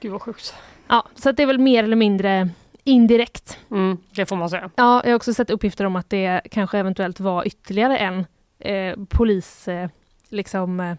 [0.00, 0.54] Gud vad sjukt.
[0.88, 2.48] Ja, så det är väl mer eller mindre
[2.84, 4.70] indirekt Mm, det får man säga.
[4.76, 8.26] Ja, jag har också sett uppgifter om att det kanske eventuellt var ytterligare en
[8.58, 9.88] eh, polis eh,
[10.28, 10.94] liksom, eh,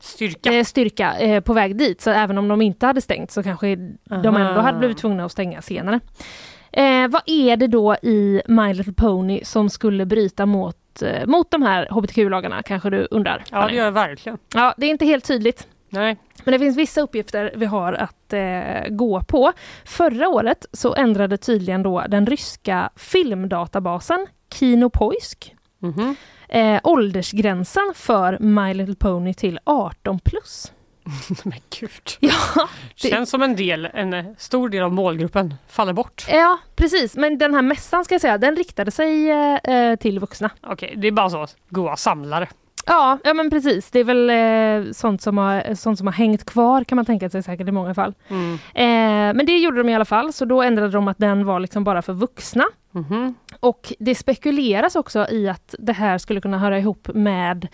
[0.00, 0.52] Styrka.
[0.52, 2.00] eh, styrka eh, på väg dit.
[2.00, 4.38] Så även om de inte hade stängt så kanske de Aha.
[4.48, 6.00] ändå hade blivit tvungna att stänga senare.
[6.72, 11.50] Eh, vad är det då i My Little Pony som skulle bryta mot, eh, mot
[11.50, 13.44] de här hbtq-lagarna kanske du undrar?
[13.50, 14.38] Ja, det gör jag verkligen.
[14.54, 15.66] ja, det är inte helt tydligt.
[15.88, 16.16] Nej.
[16.44, 19.52] Men det finns vissa uppgifter vi har att eh, gå på.
[19.84, 26.16] Förra året så ändrade tydligen då den ryska filmdatabasen Kinopoisk Mhm.
[26.48, 30.72] Eh, åldersgränsen för My Little Pony till 18 plus.
[31.44, 31.90] Men gud.
[32.20, 32.32] Ja,
[33.02, 36.26] det- Känns som en del, en eh, stor del av målgruppen faller bort.
[36.30, 37.16] ja, precis.
[37.16, 40.50] Men den här mässan ska jag säga, den riktade sig eh, eh, till vuxna.
[40.66, 41.46] Okej, det är bara så.
[41.68, 42.48] Goa samlare.
[42.88, 43.90] Ja, ja men precis.
[43.90, 47.30] Det är väl eh, sånt, som har, sånt som har hängt kvar kan man tänka
[47.30, 48.14] sig säkert i många fall.
[48.28, 48.54] Mm.
[48.54, 51.60] Eh, men det gjorde de i alla fall, så då ändrade de att den var
[51.60, 52.64] liksom bara för vuxna.
[52.92, 53.34] Mhm.
[53.60, 57.68] Och det spekuleras också i att det här skulle kunna höra ihop med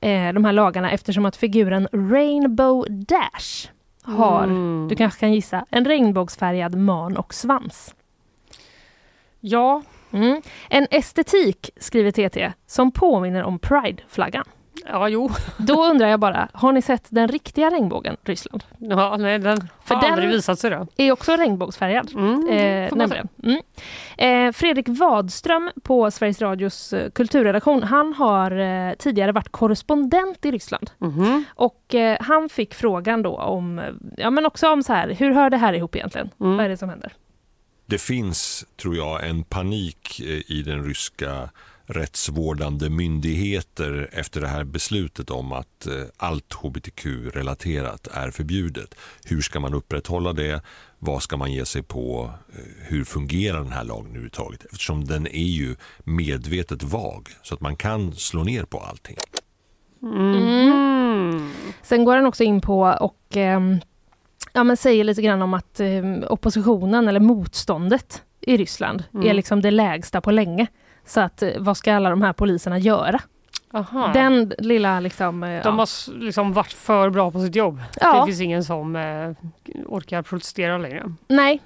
[0.00, 3.68] eh, de här lagarna eftersom att figuren Rainbow Dash
[4.02, 4.86] har, Mm.
[4.88, 7.94] du kanske kan gissa, en regnbågsfärgad man och svans.
[9.40, 10.42] Ja, Mm.
[10.70, 14.44] En estetik, skriver TT, som påminner om Pride-flaggan.
[14.88, 15.30] Ja jo.
[15.56, 18.64] Då undrar jag bara, har ni sett den riktiga regnbågen, Ryssland?
[18.78, 20.86] Ja, nej, den För har den- aldrig visat sig då.
[20.96, 22.10] Är också regnbågsfärgad.
[22.14, 23.28] Mm, Eh, nämligen.
[23.42, 23.60] Mm.
[24.48, 30.50] Eh, Fredrik Wadström på Sveriges Radios eh, kulturredaktion, han har eh, tidigare varit korrespondent i
[30.50, 30.90] Ryssland.
[30.98, 31.44] Mhm.
[31.54, 33.80] Och eh, han fick frågan då om,
[34.16, 36.30] ja men också om så här, hur hör det här ihop egentligen?
[36.40, 36.56] Mm.
[36.56, 37.12] Vad är det som händer?
[37.88, 41.48] Det finns, tror jag, en panik eh, i den ryska
[41.86, 48.94] rättsvårdande myndigheter efter det här beslutet om att eh, allt hbtq-relaterat är förbjudet.
[49.24, 50.60] Hur ska man upprätthålla det?
[50.98, 52.30] Vad ska man ge sig på?
[52.52, 54.64] Eh, Hur fungerar den här lagen överhuvudtaget?
[54.64, 59.16] Eftersom den är ju medvetet vag så att man kan slå ner på allting.
[60.02, 61.50] Mm.
[61.82, 63.78] Sen går han också in på och ehm,
[64.52, 69.26] ja, men säger lite grann om att ehm, oppositionen eller motståndet i Ryssland Mm.
[69.28, 70.66] är liksom det lägsta på länge.
[71.06, 73.20] Så att eh, vad ska alla de här poliserna göra?
[73.72, 74.10] Aha.
[74.14, 75.42] Den lilla liksom...
[75.42, 75.70] eh, De ja.
[75.70, 77.80] har liksom varit för bra på sitt jobb.
[78.00, 78.20] Ja.
[78.20, 79.30] Det finns ingen som eh,
[79.86, 81.12] orkar protestera längre.
[81.28, 81.60] Nej.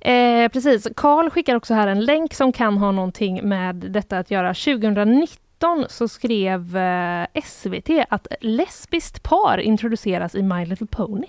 [0.00, 0.88] Eh, precis.
[0.96, 4.54] Karl skickar också här en länk som kan ha någonting med detta att göra.
[4.54, 11.26] 2019 så skrev eh, SVT att lesbiskt par introduceras i My Little Pony.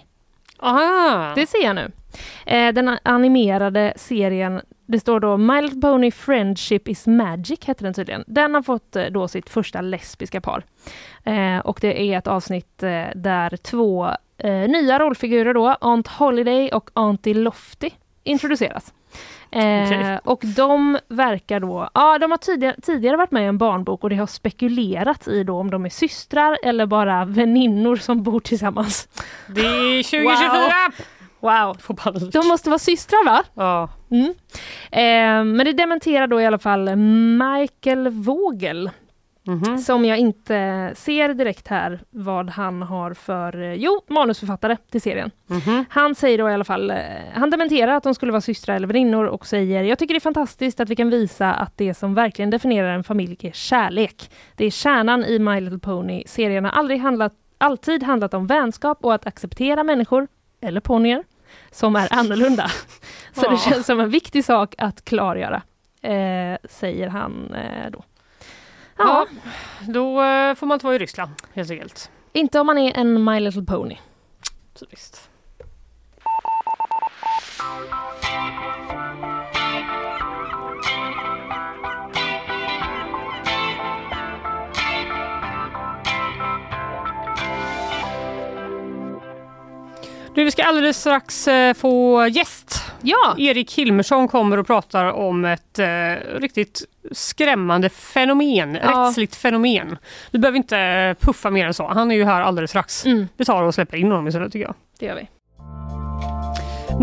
[0.60, 1.34] Aha.
[1.36, 1.92] Det ser jag nu.
[2.46, 8.24] Eh, den animerade serien, det står då Little Pony Friendship is Magic, heter den tydligen.
[8.28, 10.64] Den har fått eh, då sitt första lesbiska par.
[11.24, 16.70] Eh, och det är ett avsnitt eh, där två eh, nya rollfigurer då, Aunt Holiday
[16.70, 17.90] och Auntie Lofty,
[18.24, 18.94] introduceras.
[19.52, 20.20] Eh, Okej.
[20.24, 24.10] Och de verkar då, ja de har tidigare, tidigare varit med i en barnbok och
[24.10, 29.08] det har spekulerats i då om de är systrar eller bara väninnor som bor tillsammans.
[29.48, 30.50] Det är 2024!
[30.50, 31.06] Wow!
[31.80, 32.34] Får panik.
[32.34, 33.44] De måste vara systrar va?
[33.54, 33.90] Ja.
[34.12, 34.34] Mm.
[34.92, 38.90] Eh, men det dementerar då i alla fall Michael Vogel
[39.46, 39.78] Mhm.
[39.78, 45.32] som jag inte ser direkt här vad han har för, eh, jo, manusförfattare till serien.
[45.48, 45.86] Mhm.
[45.90, 46.98] Han säger då i alla fall, eh,
[47.34, 50.20] han dementerar att de skulle vara systrar eller väninnor och säger Jag tycker det är
[50.20, 54.32] fantastiskt att vi kan visa att det som verkligen definierar en familj är kärlek.
[54.56, 56.24] Det är kärnan i My Little Pony.
[56.26, 60.28] Serien har aldrig handlat, alltid handlat om vänskap och att acceptera människor,
[60.62, 61.24] eller ponnyer,
[61.74, 62.72] som är annorlunda.
[63.34, 65.62] Så det känns som en viktig sak att klargöra,
[66.02, 68.04] eh, säger han eh, då.
[68.98, 69.28] Ja, Ja,
[69.88, 72.12] då eh, får man inte vara i Ryssland helt enkelt.
[72.34, 73.98] inte om man är en My Little Pony.
[74.80, 75.30] Typiskt.
[90.36, 92.92] Du, vi ska alldeles strax eh, få gäst.
[93.02, 95.86] Ja, Erik Hilmersson kommer och pratar om ett eh,
[96.40, 98.90] riktigt skrämmande fenomen, Ja.
[99.08, 99.98] rättsligt fenomen.
[100.32, 101.88] Vi behöver inte eh, puffa mer än så.
[101.88, 103.06] Han är ju här alldeles strax.
[103.06, 104.76] mm, Vi tar och släpper in honom istället tycker jag.
[105.00, 105.28] det gör vi.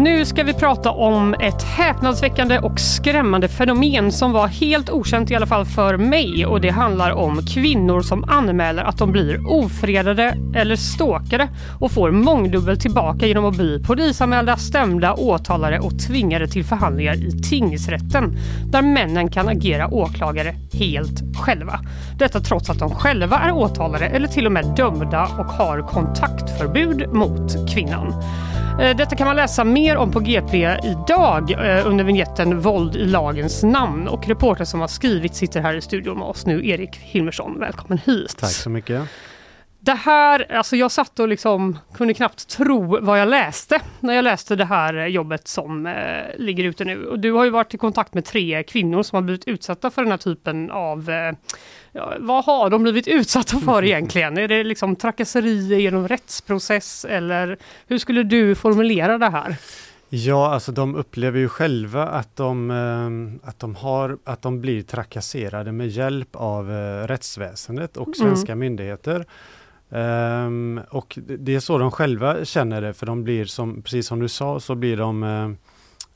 [0.02, 5.34] Nu ska vi prata om ett häpnadsväckande och skrämmande fenomen som var helt okänt i
[5.34, 10.36] alla fall för mig och det handlar om kvinnor som anmäler att de blir ofredade
[10.54, 11.48] eller stalkade
[11.80, 17.42] och får mångdubbelt tillbaka genom att bli polisanmälda, stämda, åtalade och tvingade till förhandlingar i
[17.42, 21.80] tingsrätten där männen kan agera åklagare helt själva.
[22.18, 27.12] Detta trots att de själva är åtalade eller till och med dömda och har kontaktförbud
[27.12, 28.14] mot kvinnan.
[28.80, 33.04] Eh, detta kan man läsa mer om på GP idag eh, under vignetten Våld i
[33.04, 34.08] lagens namn.
[34.08, 37.58] Och reporter som har skrivit sitter här i studion med oss nu, Erik Hilmersson.
[37.58, 38.36] Välkommen hit.
[38.38, 39.02] Tack så mycket.
[39.82, 44.22] Det här, alltså jag satt och liksom kunde knappt tro vad jag läste när jag
[44.22, 45.94] läste det här jobbet som eh,
[46.38, 47.06] ligger ute nu.
[47.06, 50.02] Och du har ju varit i kontakt med tre kvinnor som har blivit utsatta för
[50.02, 51.32] den här typen av eh,
[51.92, 54.38] ja, vad har de blivit utsatta för egentligen?
[54.38, 59.56] Är det liksom trakasserier genom rättsprocess eller hur skulle du formulera det här?
[60.12, 64.82] Ja, alltså de upplever ju själva att de, eh, att de, har, att de blir
[64.82, 69.26] trakasserade med hjälp av eh, rättsväsendet och svenska myndigheter.
[69.90, 74.20] Ehm, och det- är så de själva känner det, för de blir som, precis som
[74.20, 75.50] du sa, så blir de eh,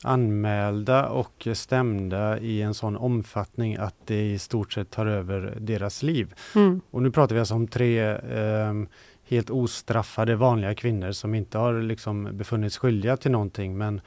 [0.03, 6.03] anmälda och stämda i en sån omfattning att det i stort sett tar över deras
[6.03, 6.33] liv.
[6.55, 6.81] Mm.
[6.91, 7.99] Och nu pratar vi alltså om tre
[8.33, 8.87] ehm,
[9.29, 14.01] helt ostraffade vanliga kvinnor som inte har liksom befunnits skyldiga till någonting men,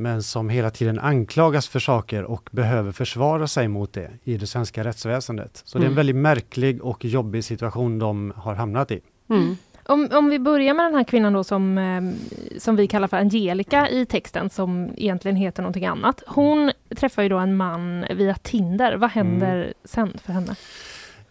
[0.00, 4.46] men som hela tiden anklagas för saker och behöver försvara sig mot det i det
[4.46, 5.62] svenska rättsväsendet.
[5.64, 5.96] Så det är en Mm.
[5.96, 9.00] väldigt märklig och jobbig situation de har hamnat i.
[9.30, 9.56] Mm.
[9.86, 12.02] Om, om vi börjar med den här kvinnan då som, eh,
[12.58, 16.22] som vi kallar för Angelica i texten som egentligen heter någonting annat.
[16.26, 18.96] Hon träffar ju då en man via Tinder.
[18.96, 20.54] Vad händer sen för henne?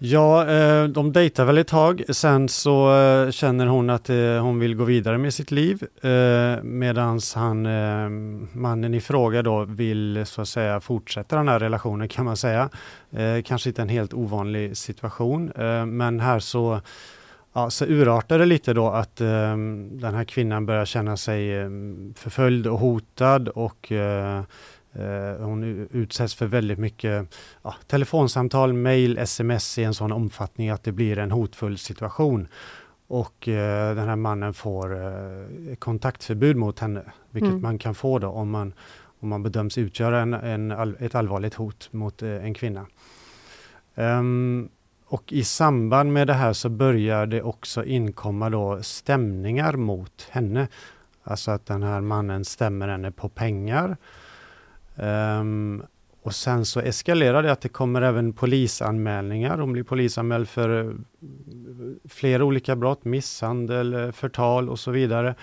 [0.02, 2.04] Ja, eh, de dejtar väl ett tag.
[2.10, 5.84] Sen så eh, känner hon att eh, hon vill gå vidare med sitt liv.
[6.02, 7.62] medan medans han,
[8.54, 12.70] mannen i fråga då vill så att säga fortsätta den här relationen kan man säga.
[13.46, 15.52] Kanske inte en helt ovanlig situation,
[15.86, 16.82] men här så
[17.54, 19.58] Ja, så urartar det lite då att eh,
[19.92, 21.70] den här kvinnan börjar känna sig eh,
[22.16, 24.42] förföljd och hotad och eh,
[25.40, 30.84] hon u- utsätts för väldigt mycket ja, telefonsamtal, mail, sms i en sån omfattning att
[30.84, 32.48] det blir en hotfull situation.
[33.08, 37.62] Och eh, den här mannen får eh, kontaktförbud mot henne, vilket Mm.
[37.62, 38.74] man kan få då om man,
[39.20, 42.86] om man bedöms utgöra en, en, all, ett allvarligt hot mot eh, en kvinna.
[43.96, 44.70] Ehm,
[45.06, 50.68] och i samband med det här så börjar det också inkomma då stämningar mot henne.
[51.24, 53.98] Alltså att den här mannen stämmer henne på pengar.
[55.02, 55.84] Um,
[56.24, 59.58] och sen så eskalerar det att det kommer även polisanmälningar.
[59.58, 60.92] Hon blir polisanmäld för eh,
[62.10, 65.36] flera olika brott, misshandel, eh, förtal och så vidare.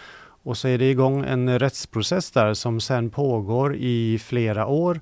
[0.42, 5.00] Och så är det igång en rättsprocess där som sen pågår i flera år.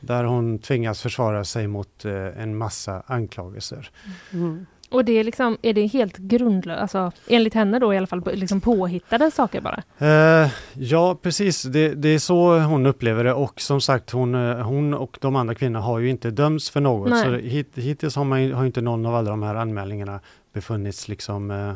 [0.00, 3.90] Där hon tvingas försvara sig mot eh, en massa anklagelser.
[4.32, 4.66] Mm.
[4.94, 8.22] Och det är, liksom, är det helt grundlöst, alltså, enligt henne då i alla fall,
[8.34, 9.82] liksom påhittade saker bara?
[9.98, 11.62] Eh, ja, precis.
[11.62, 15.36] Det, det, är så hon upplever det och som sagt hon, eh, hon och de
[15.36, 17.10] andra kvinnorna har ju inte dömts för något.
[17.10, 17.24] Nej.
[17.24, 20.20] Så hit, hittills har, man, har inte någon av alla de här anmälningarna
[20.52, 21.68] befunnits liksom eh,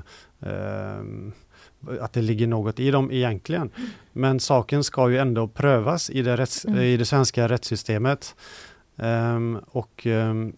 [0.51, 3.71] eh, att det ligger något i dem egentligen.
[4.13, 6.81] Men saken ska ju ändå prövas i det, rätts, mm.
[6.81, 8.35] i det svenska rättssystemet.
[8.97, 10.53] Um, och um,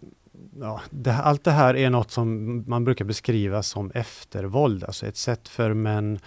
[0.58, 5.16] ja, det, allt det här är något som man brukar beskriva som eftervåld, alltså ett
[5.16, 6.18] sätt för män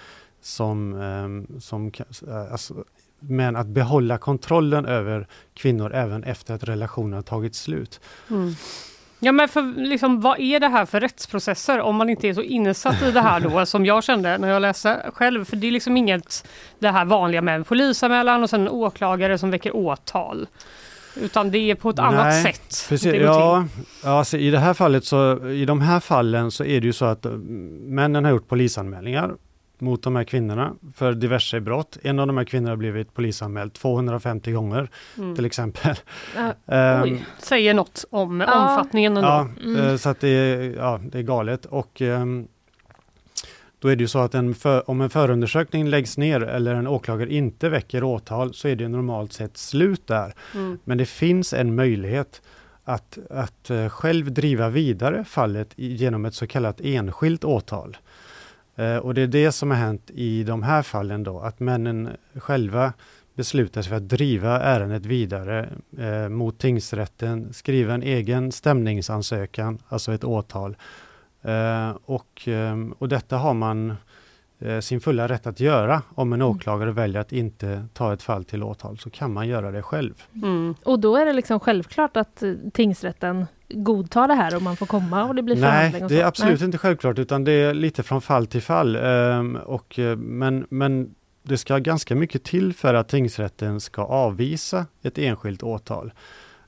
[0.42, 1.92] som, um, som
[2.28, 2.84] eh, alltså,
[3.20, 8.02] men att behålla kontrollen över kvinnor även efter att relationen har tagit slut.
[8.30, 8.56] Mm.
[9.20, 12.42] Ja men för liksom, vad är det här för rättsprocesser om man inte är så
[12.42, 15.46] insatt i det här då som jag kände när jag läste själv.
[15.46, 16.48] För det är liksom inget
[16.80, 20.48] det här vanliga med en polisanmälan och sen en åklagare som väcker åtal.
[21.16, 22.86] Utan det är på ett Nej, annat sätt.
[22.90, 23.66] Precis, ja,
[24.04, 27.06] alltså I det här fallet så, i de här fallen så är det ju så
[27.06, 27.26] att
[27.80, 29.36] männen har gjort polisanmälningar
[29.84, 31.98] mot de här kvinnorna för diverse brott.
[32.02, 35.36] En av de här kvinnorna har blivit polisanmäld 250 gånger mm.
[35.36, 35.96] till exempel.
[36.38, 38.58] Uh, um, Säger något om uh.
[38.58, 39.30] omfattningen ändå.
[39.30, 39.86] Ja, mm.
[39.86, 41.66] Eh, så att det är, ja, det är galet.
[41.66, 42.48] Och um,
[43.84, 46.88] då är det ju så att en för, om en förundersökning läggs ner eller en
[46.88, 50.34] åklagare inte väcker åtal så är det normalt sett slut där.
[50.56, 50.80] Mm.
[50.84, 52.42] Men det finns en möjlighet
[52.84, 57.98] att, att uh, själv driva vidare fallet genom ett så kallat enskilt åtal.
[58.76, 62.10] Eh, och det är det som har hänt i de här fallen då, att männen
[62.36, 62.94] själva
[63.36, 70.14] beslutar sig för att driva ärendet vidare eh, mot tingsrätten, skriva en egen stämningsansökan, alltså
[70.14, 70.76] ett åtal.
[71.44, 73.96] Eh, och, eh, och detta har man
[74.60, 76.02] eh, sin fulla rätt att göra.
[76.16, 76.56] Om en mm.
[76.56, 76.96] åklagare mm.
[76.96, 80.24] väljer att inte ta ett fall till åtal så kan man göra det själv.
[80.36, 80.76] Mm.
[80.84, 84.86] Och då är det liksom självklart att eh, tingsrätten godta det här och man får
[84.86, 86.02] komma och det blir förhandling?
[86.02, 86.66] Nej, det är absolut Nej.
[86.66, 88.96] inte självklart utan det är lite från fall till fall.
[88.96, 95.18] Um, och, men, men det ska ganska mycket till för att tingsrätten ska avvisa ett
[95.18, 96.12] enskilt åtal.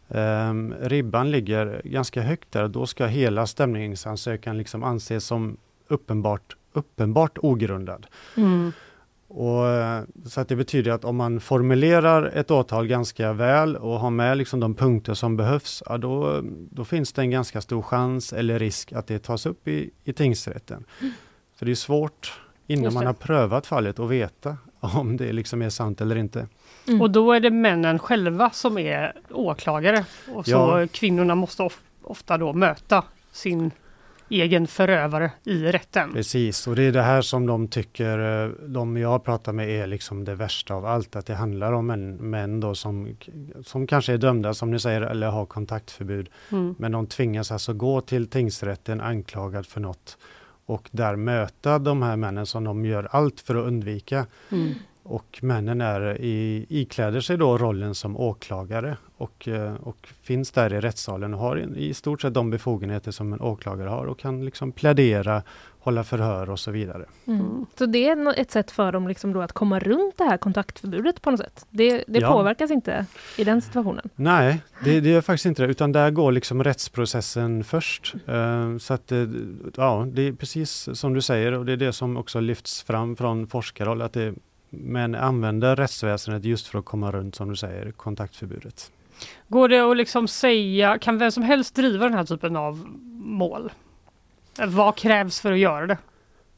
[0.08, 7.38] Um, ribban ligger ganska högt där då ska hela stämningsansökan liksom anses som uppenbart, uppenbart
[7.38, 8.08] ogrundad.
[8.38, 8.72] Mm.
[9.28, 14.00] Och, eh, så att det betyder att om man formulerar ett åtal ganska väl och
[14.00, 16.42] har med liksom de punkter som behövs, ja då,
[16.72, 20.14] då finns det en ganska stor chans eller risk att det tas upp i, i
[20.14, 20.86] tingsrätten.
[21.02, 21.14] Mm.
[21.56, 25.70] För det är svårt innan man har prövat fallet att veta om det liksom är
[25.70, 26.48] sant eller inte.
[26.88, 27.02] Mm.
[27.02, 30.88] Och då är det männen själva som är åklagare och så ja.
[30.92, 31.70] kvinnorna måste
[32.04, 33.72] ofta då möta sin
[34.30, 36.14] egen förövare i rätten.
[36.14, 39.88] Precis, och det är det här som de tycker, eh, de jag pratar med är
[39.88, 43.18] liksom det värsta av allt, att det handlar om en, män då som,
[43.66, 46.30] som kanske är dömda som ni säger eller har kontaktförbud.
[46.52, 46.76] Mm.
[46.78, 50.18] Men de tvingas alltså gå till tingsrätten anklagad för något
[50.66, 54.26] och där möta de här männen som de gör allt för att undvika.
[54.52, 54.74] Mm.
[55.08, 60.74] Och männen är i, ikläder sig då rollen som åklagare och, eh, och finns där
[60.74, 64.46] i rättssalen och har i stort sett de befogenheter som en åklagare har och kan
[64.46, 65.44] liksom plädera,
[65.80, 67.06] hålla förhör och så vidare.
[67.26, 67.40] Mm.
[67.40, 67.66] mm.
[67.78, 71.22] Så det är ett sätt för dem liksom då att komma runt det här kontaktförbudet
[71.22, 71.66] på något sätt?
[71.70, 72.32] Det, det ja.
[72.32, 73.06] påverkas inte
[73.38, 74.10] i den situationen?
[74.16, 78.16] Nej, det, det gör faktiskt inte det, utan där går liksom rättsprocessen först.
[78.30, 79.12] Uh, så att
[79.76, 83.16] ja, det är precis som du säger och det är det som också lyfts fram
[83.16, 84.34] från forskarhåll, att det
[84.80, 88.92] men använder rättsväsendet just för att komma runt, som du säger, kontaktförbudet.
[89.48, 93.72] Går det att liksom säga, kan vem som helst driva den här typen av mål?
[94.68, 95.98] Vad krävs för att göra det?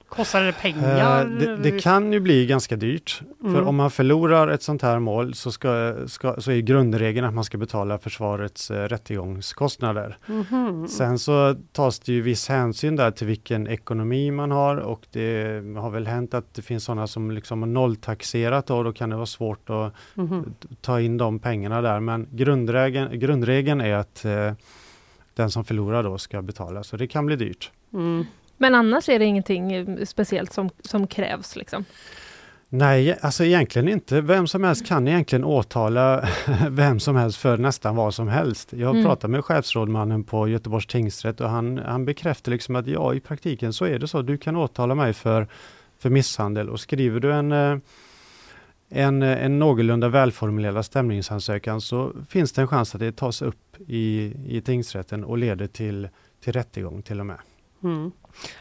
[0.10, 1.26] Kostar det pengar?
[1.26, 3.22] Eh, det, det, kan ju bli ganska dyrt.
[3.42, 3.54] Mm.
[3.54, 7.34] För om man förlorar ett sånt här mål så, ska, ska, så är grundregeln att
[7.34, 10.18] man ska betala försvarets eh, rättegångskostnader.
[10.28, 10.88] Mm.
[10.88, 15.64] Sen så tas det ju viss hänsyn där till vilken ekonomi man har och det
[15.78, 19.16] har väl hänt att det finns sådana som liksom har nolltaxerat och då kan det
[19.16, 20.54] vara svårt att mm.
[20.82, 22.00] ta in de pengarna där.
[22.00, 24.54] Men grundregeln, grundregeln är att eh,
[25.34, 27.72] den som förlorar då ska betala, så det kan bli dyrt.
[27.94, 28.26] Mm.
[28.58, 31.56] Men annars är det ingenting eh, speciellt som, som krävs?
[31.56, 31.86] Liksom.
[32.70, 34.22] Nej, alltså egentligen inte.
[34.22, 36.28] Vem som helst kan egentligen åtala
[36.70, 38.74] vem som helst för nästan vad som helst.
[38.74, 39.04] Jag mm.
[39.06, 43.74] pratade med chefsrådmannen på Göteborgs tingsrätt och han, han bekräftade liksom att ja, i praktiken
[43.74, 44.22] så är det så.
[44.22, 45.48] Du kan åtala mig för,
[46.00, 47.78] för misshandel och skriver du en, eh,
[48.90, 54.34] en, en någorlunda välformulerad stämningsansökan så finns det en chans att det tas upp i,
[54.48, 56.10] i tingsrätten och leder till,
[56.44, 57.38] till rättegång till och med.
[57.84, 58.12] Mm.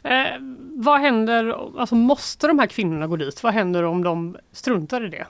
[0.02, 0.40] Eh,
[0.76, 3.42] vad händer, alltså måste de här kvinnorna gå dit?
[3.42, 5.26] Vad händer om de struntar i det?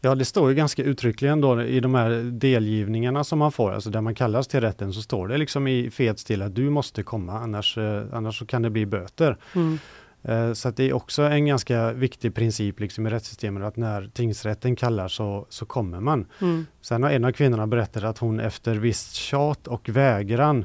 [0.00, 3.90] Ja, det står ju ganska uttryckligen då i de här delgivningarna som man får, alltså
[3.90, 7.02] där man kallas till rätten, så står det liksom i fet stil att du måste
[7.02, 9.36] komma, annars, eh, annars så kan det bli böter.
[9.54, 9.78] Mm.
[10.22, 14.76] Eh, Så det är också en ganska viktig princip liksom i rättssystemet att när tingsrätten
[14.76, 16.26] kallar så, så kommer man.
[16.40, 16.66] Mm.
[16.80, 20.64] Sen har en av kvinnorna berättat att hon efter visst tjat och vägran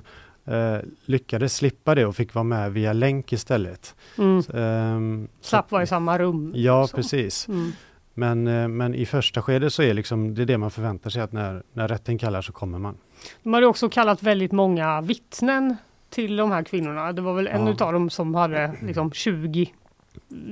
[0.50, 3.96] eh, lyckades slippa det och fick vara med via länk istället.
[4.18, 4.42] Mm.
[4.44, 6.52] Så- Slapp vara i samma rum.
[6.56, 6.96] Ja, Så.
[6.96, 7.48] precis.
[7.48, 7.72] Mm.
[8.14, 11.22] Men, eh, men i första skedet så är liksom, det är det man förväntar sig
[11.22, 12.98] att när, när rätten kallar så kommer man.
[13.44, 15.76] De hade också kallat väldigt många vittnen
[16.10, 17.14] till de här kvinnorna.
[17.14, 17.72] Det var väl en Ja.
[17.72, 19.74] utav dem som hade liksom 20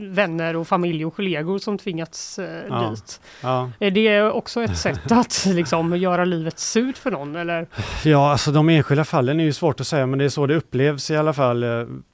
[0.10, 2.90] vänner och familj och kollegor som tvingats eh, Ja.
[2.90, 3.22] dit.
[3.44, 7.68] Ja, Är det också ett sätt att liksom göra livet surt för någon eller?
[8.06, 10.56] ja alltså de enskilda fallen är ju svårt att säga men det är så det
[10.56, 11.70] upplevs i alla fall eh,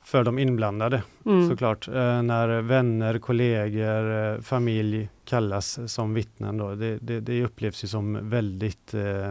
[0.05, 1.49] för de inblandade Mm.
[1.49, 1.88] såklart.
[1.88, 6.76] Eh, När vänner, kollegor, eh, familj kallas som vittnen då.
[6.76, 9.28] Det, det, det upplevs ju som väldigt eh,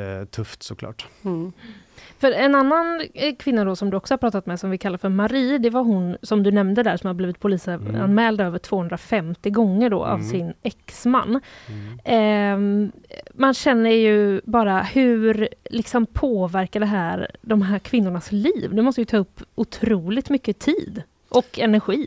[0.00, 1.06] eh, tufft såklart.
[1.24, 1.52] Mm.
[2.20, 4.98] För en annan eh, kvinna då som du också har pratat med som vi kallar
[4.98, 9.50] för Marie, det var hon som du nämnde där som har blivit polisanmäld över 250
[9.50, 10.28] gånger då av Mm.
[10.30, 11.40] sin exman.
[11.68, 11.98] Mm.
[12.04, 12.92] Ehm,
[13.34, 18.70] man känner ju bara hur liksom påverkar det här de här kvinnornas liv?
[18.72, 22.06] Det måste ju ta upp otroligt mycket tid och energi.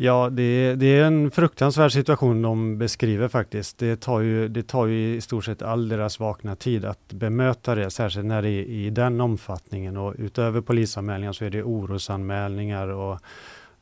[0.00, 3.78] Ja, det, är- det är en fruktansvärd situation de beskriver faktiskt.
[3.78, 7.74] Det tar, ju, det tar ju i stort sett all deras vakna tid att bemöta
[7.74, 9.96] det, särskilt när det är i den omfattningen.
[9.96, 13.18] Och utöver polisanmälningar så är det orosanmälningar och,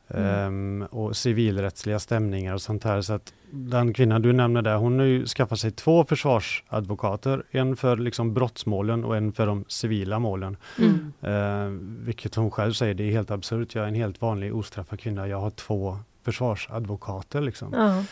[0.07, 3.01] ehm, och civilrättsliga stämningar och sånt här.
[3.01, 7.43] Så att den kvinnan du nämner där, hon har ju skaffat sig två försvarsadvokater.
[7.51, 10.57] En för liksom brottsmålen och en för de civila målen.
[10.79, 11.13] Mm.
[11.21, 13.75] Eh, vilket hon själv säger, det är helt absurt.
[13.75, 15.27] Jag är en helt vanlig ostraffad kvinna.
[15.27, 15.97] Jag har två
[16.27, 17.41] försvarsadvokater.
[17.41, 17.73] Liksom.
[17.73, 18.03] Ja.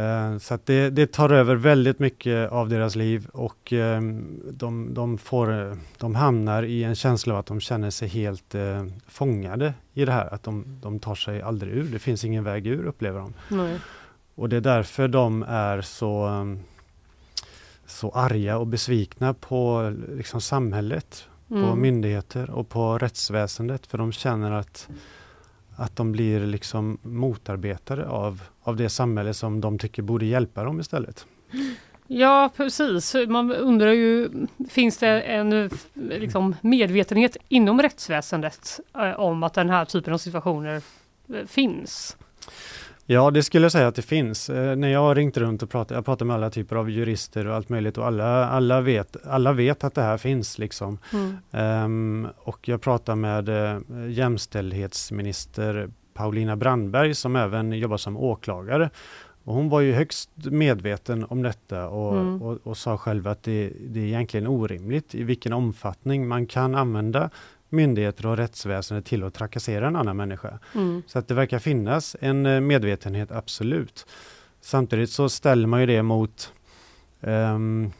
[0.00, 4.02] Eh, så det, det tar över väldigt mycket av deras liv och eh,
[4.52, 8.84] de, de, får, de hamnar i en känsla av att de känner sig helt eh,
[9.06, 10.34] fångade i det här.
[10.34, 11.92] Att de, de tar sig aldrig ur.
[11.92, 13.34] Det finns ingen väg ur upplever de.
[13.48, 13.78] Nej.
[14.34, 16.60] Och det är därför de är så, um,
[17.86, 21.80] så arga och besvikna på liksom, samhället, på Mm.
[21.80, 23.86] myndigheter och på rättsväsendet.
[23.86, 24.88] För de känner att,
[25.78, 30.80] att de blir liksom motarbetade av, av det samhälle som de tycker borde hjälpa dem
[30.80, 31.26] istället.
[32.06, 34.30] Ja precis, man undrar ju,
[34.70, 40.82] finns det en liksom, medvetenhet inom rättsväsendet eh, om att den här typen av situationer
[41.34, 42.16] eh, finns?
[43.10, 44.50] Ja, det skulle jag säga att det finns.
[44.50, 47.46] Eh, när jag har ringt runt och pratat, jag pratar med alla typer av jurister
[47.46, 50.58] och allt möjligt och alla, alla, vet, alla vet att det här finns.
[50.58, 50.98] Liksom.
[51.12, 51.36] Mm.
[51.52, 58.90] Ehm, och jag pratar med eh, jämställdhetsminister Paulina Brandberg som även jobbar som åklagare.
[59.44, 62.42] Och hon var ju högst medveten om detta och, Mm.
[62.42, 66.74] och, och sa själv att det, det är egentligen orimligt i vilken omfattning man kan
[66.74, 67.30] använda
[67.68, 70.58] myndigheter och rättsväsendet till att trakassera en annan människa.
[70.74, 71.02] Mm.
[71.06, 74.06] Så att det verkar finnas en eh, medvetenhet, absolut.
[74.60, 76.52] Samtidigt så ställer man ju det mot
[77.20, 77.90] ehm,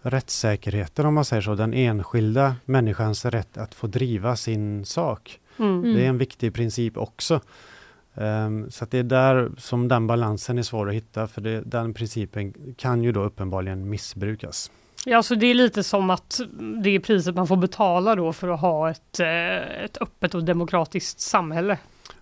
[0.00, 5.40] rättssäkerheten om man säger så, den enskilda människans rätt att få driva sin sak.
[5.58, 5.82] Mm.
[5.82, 7.40] Det är en viktig princip också.
[8.14, 11.60] Ehm, så att det är där som den balansen är svår att hitta, för det,
[11.60, 14.70] den principen kan ju då uppenbarligen missbrukas.
[15.04, 16.40] Ja, så det är lite som att
[16.82, 20.44] det är priset man får betala då för att ha ett, eh, ett öppet och
[20.44, 21.78] demokratiskt samhälle.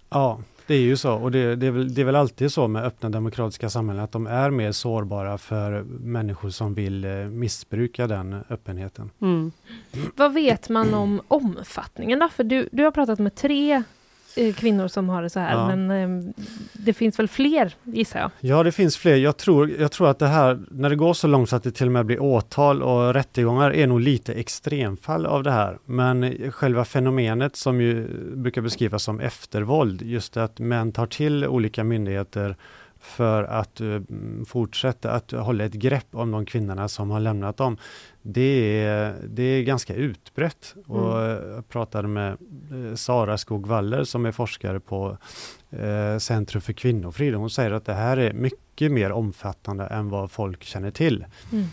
[0.09, 2.68] Ja, det är ju så och det, det, är väl, det är väl alltid så
[2.68, 8.07] med öppna demokratiska samhällen att de är mer sårbara för människor som vill eh, missbruka
[8.07, 9.11] den öppenheten.
[9.20, 9.53] Mm.
[10.16, 12.29] Vad vet man om omfattningen då?
[12.29, 13.83] För du, du har pratat med tre
[14.57, 15.76] kvinnor som har det så här, Ja.
[15.76, 15.91] men
[16.26, 16.32] eh,
[16.72, 18.30] det finns väl fler gissar jag?
[18.41, 19.16] Ja, det finns fler.
[19.16, 21.70] Jag tror, jag tror att det här, när det går så långt så att det
[21.72, 25.78] till och med blir åtal och rättegångar, är nog lite extremfall av det här.
[25.84, 31.84] Men själva fenomenet som ju brukar beskrivas som eftervåld, just att män tar till olika
[31.84, 32.57] myndigheter
[33.01, 33.87] för att eh,
[34.47, 37.76] fortsätta att hålla ett grepp om de kvinnorna som har lämnat dem.
[38.29, 40.74] Det är, det är ganska utbrett.
[40.87, 45.18] Och eh, jag pratade med eh, Sara Skog Waller som är forskare på
[45.70, 47.35] eh, Centrum för kvinnofrid.
[47.35, 51.27] Hon säger att det här är mycket mer omfattande än vad folk känner till.
[51.53, 51.66] Mm.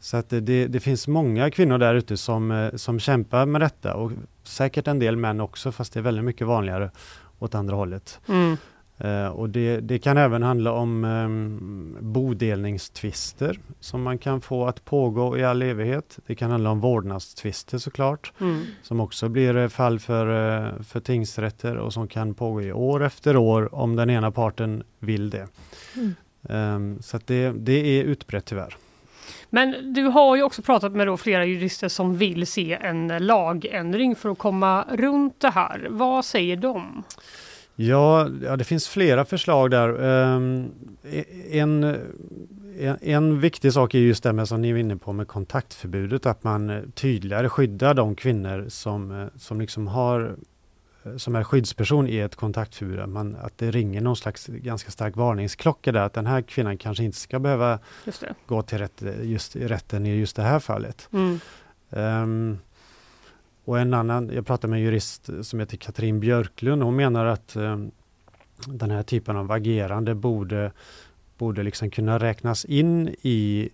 [0.00, 3.60] Så att det, det, det finns många kvinnor där ute som, eh, som kämpar med
[3.60, 4.12] detta och
[4.42, 6.90] säkert en del män också fast det är väldigt mycket vanligare
[7.38, 8.20] åt andra hållet.
[8.28, 8.56] Mm.
[8.98, 14.84] Eh, och det, det kan även handla om um, bodelningstvister som man kan få att
[14.84, 16.18] pågå i all evighet.
[16.26, 18.64] Det kan handla om vårdnadstvister såklart Mm.
[18.82, 20.26] som också blir eh, fall för,
[20.66, 24.82] eh, för tingsrätter och som kan pågå i år efter år om den ena parten
[24.98, 25.48] vill det.
[25.96, 26.14] Mm.
[26.48, 28.76] Ehm, så det, det är utbrett tyvärr.
[29.50, 34.28] Men du har ju också pratat med flera jurister som vill se en lagändring för
[34.30, 35.86] att komma runt det här.
[35.90, 37.04] Vad säger de?
[37.80, 40.02] Ja, ja det finns flera förslag där.
[40.02, 40.70] Ehm,
[41.50, 41.84] en,
[42.78, 46.26] en, en viktig sak är just det med som ni var inne på med kontaktförbudet,
[46.26, 50.36] att man tydligare skyddar de kvinnor som, som liksom har
[51.16, 55.16] som är skyddsperson i ett kontaktförbud, att, man, att det ringer någon slags ganska stark
[55.16, 57.78] varningsklocka där, att den här kvinnan kanske inte ska behöva
[58.46, 61.08] gå till rätt, just, rätten i just det här fallet.
[61.12, 61.40] Mm.
[61.90, 62.58] Um,
[63.68, 67.56] och en annan, jag pratade med en jurist som heter Katrin Björklund, hon menar att
[67.56, 67.90] um,
[68.66, 70.72] den här typen av agerande borde,
[71.38, 73.68] borde liksom kunna räknas in i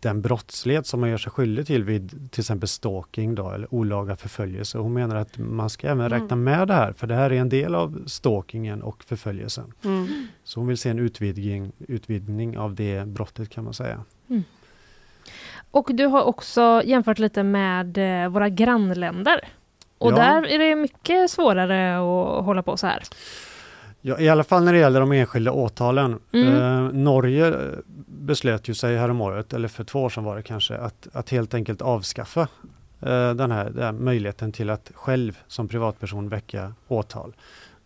[0.00, 4.16] den brottslighet som man gör sig skyldig till vid till exempel stalking då, eller olaga
[4.16, 4.78] förföljelse.
[4.78, 6.44] Hon menar att man ska även räkna mm.
[6.44, 9.72] med det här, för det här är en del av stalkingen och förföljelsen.
[9.84, 10.26] Mm.
[10.44, 14.04] Så hon vill se en utvidgning, utvidgning av det brottet kan man säga.
[14.28, 14.42] Mm.
[15.70, 19.40] Och du har också jämfört lite med eh, våra grannländer.
[19.98, 20.16] Och ja.
[20.16, 23.02] där är det mycket svårare att hålla på så här.
[24.00, 26.18] Ja, I alla fall när det gäller de enskilda åtalen.
[26.32, 26.56] Mm.
[26.56, 27.54] Eh, Norge
[28.06, 31.54] beslöt ju sig häromåret, eller för två år sedan var det kanske, att, att helt
[31.54, 32.40] enkelt avskaffa
[33.00, 37.34] eh, den, här, den här möjligheten till att själv som privatperson väcka åtal.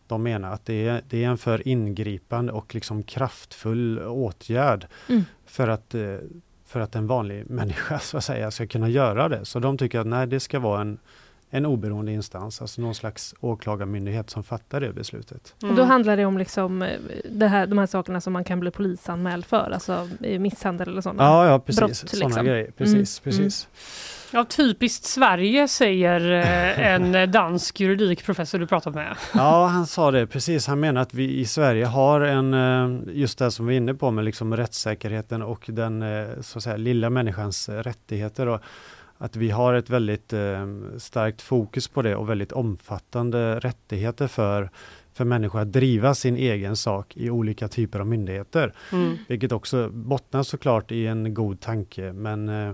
[0.07, 5.25] De menar att det är, det är en för ingripande och liksom kraftfull åtgärd mm.
[5.47, 6.17] för, att, eh,
[6.71, 9.45] för att en vanlig människa så att säga, ska kunna göra det.
[9.45, 10.99] Så de tycker att nej, det ska vara en
[11.51, 15.55] en oberoende instans, alltså någon slags åklagarmyndighet som fattar det beslutet.
[15.63, 15.71] Mm.
[15.71, 16.99] Och då handlar det om liksom eh,
[17.31, 21.23] det här, de här sakerna som man kan bli polisanmäld för, alltså misshandel eller sådana
[21.23, 21.81] ja, ja, precis.
[21.81, 21.97] brott.
[21.97, 22.45] Sådana liksom.
[22.45, 23.21] grejer, precis.
[23.21, 23.25] Mm.
[23.25, 23.69] precis.
[23.73, 24.21] Mm.
[24.33, 29.17] Ja, typiskt Sverige säger eh, en dansk juridikprofessor du pratat med.
[29.35, 30.67] Ja, han sa det precis.
[30.67, 33.95] Han menar att vi i Sverige har en, eh, just det som vi är inne
[33.95, 36.05] på med liksom rättssäkerheten och den
[36.41, 38.47] så att säga, lilla människans rättigheter.
[38.47, 38.61] Och
[39.23, 40.67] att vi har ett väldigt eh,
[40.99, 44.71] starkt fokus på det och väldigt omfattande rättigheter för,
[45.13, 48.73] för människor att driva sin egen sak i olika typer av myndigheter.
[48.93, 49.17] Mm.
[49.29, 52.73] Vilket också bottnar såklart i en god tanke men eh,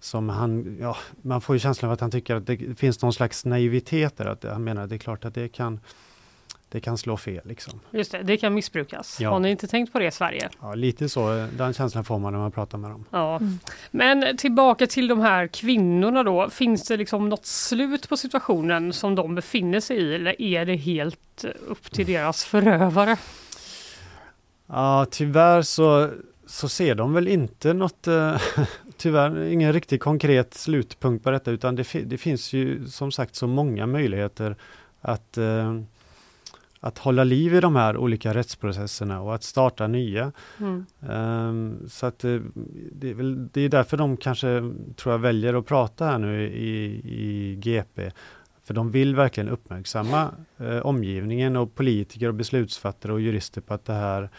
[0.00, 3.12] som han, ja, man får ju känslan av att han tycker att det finns någon
[3.12, 4.26] slags naivitet där.
[4.26, 5.80] Att han menar att det är klart att det kan
[6.72, 7.40] det kan slå fel.
[7.44, 7.80] Liksom.
[7.90, 9.20] Just det, det kan missbrukas.
[9.20, 9.30] Ja.
[9.30, 10.48] Har ni inte tänkt på det i Sverige?
[10.60, 11.48] Ja, lite så.
[11.58, 13.04] Den känslan får man när man pratar med dem.
[13.10, 13.36] Ja.
[13.36, 13.58] Mm.
[13.90, 16.50] Men tillbaka till de här kvinnorna då.
[16.50, 20.76] Finns det liksom något slut på situationen som de befinner sig i eller är det
[20.76, 23.16] helt upp till deras förövare?
[24.66, 26.10] Ja, tyvärr så,
[26.46, 28.36] så ser de väl inte något, eh,
[28.96, 33.46] tyvärr ingen riktigt konkret slutpunkt på detta utan det, det finns ju som sagt så
[33.46, 34.56] många möjligheter
[35.00, 35.80] att eh,
[36.84, 40.32] att hålla liv i de här olika rättsprocesserna och att starta nya.
[40.58, 40.86] Mm.
[41.00, 42.42] Um, så att det,
[42.92, 46.42] det, är väl, det är därför de kanske, tror jag, väljer att prata här nu
[46.42, 48.10] i, i GP.
[48.64, 53.84] För de vill verkligen uppmärksamma eh, omgivningen och politiker och beslutsfattare och jurister på att
[53.84, 54.30] det här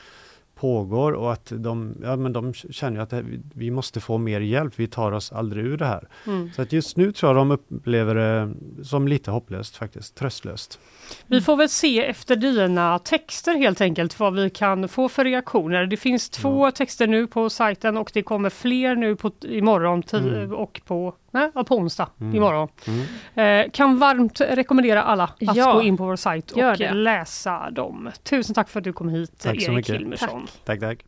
[0.64, 3.14] pågår och att de, ja, men de känner att
[3.56, 6.08] vi måste få mer hjälp, vi tar oss aldrig ur det här.
[6.28, 6.52] Mm.
[6.56, 8.54] Så att just nu tror jag de upplever det
[8.84, 10.80] som lite hopplöst faktiskt, tröstlöst.
[11.28, 15.86] Vi får väl se efter dina texter helt enkelt vad vi kan få för reaktioner.
[15.86, 16.72] Det finns två ja.
[16.72, 20.54] texter nu på sajten och det kommer fler nu på, imorgon mm.
[20.54, 22.36] och på, nej, på onsdag mm.
[22.36, 22.68] imorgon.
[23.36, 23.66] Mm.
[23.66, 25.74] Eh, kan varmt rekommendera alla att ja.
[25.74, 28.12] gå in på vår sajt och läsa dem.
[28.24, 30.48] Tusen tack för att du kom hit tack Erik Hilmersson.
[30.66, 31.00] Tack, tack.
[31.00, 31.06] tack.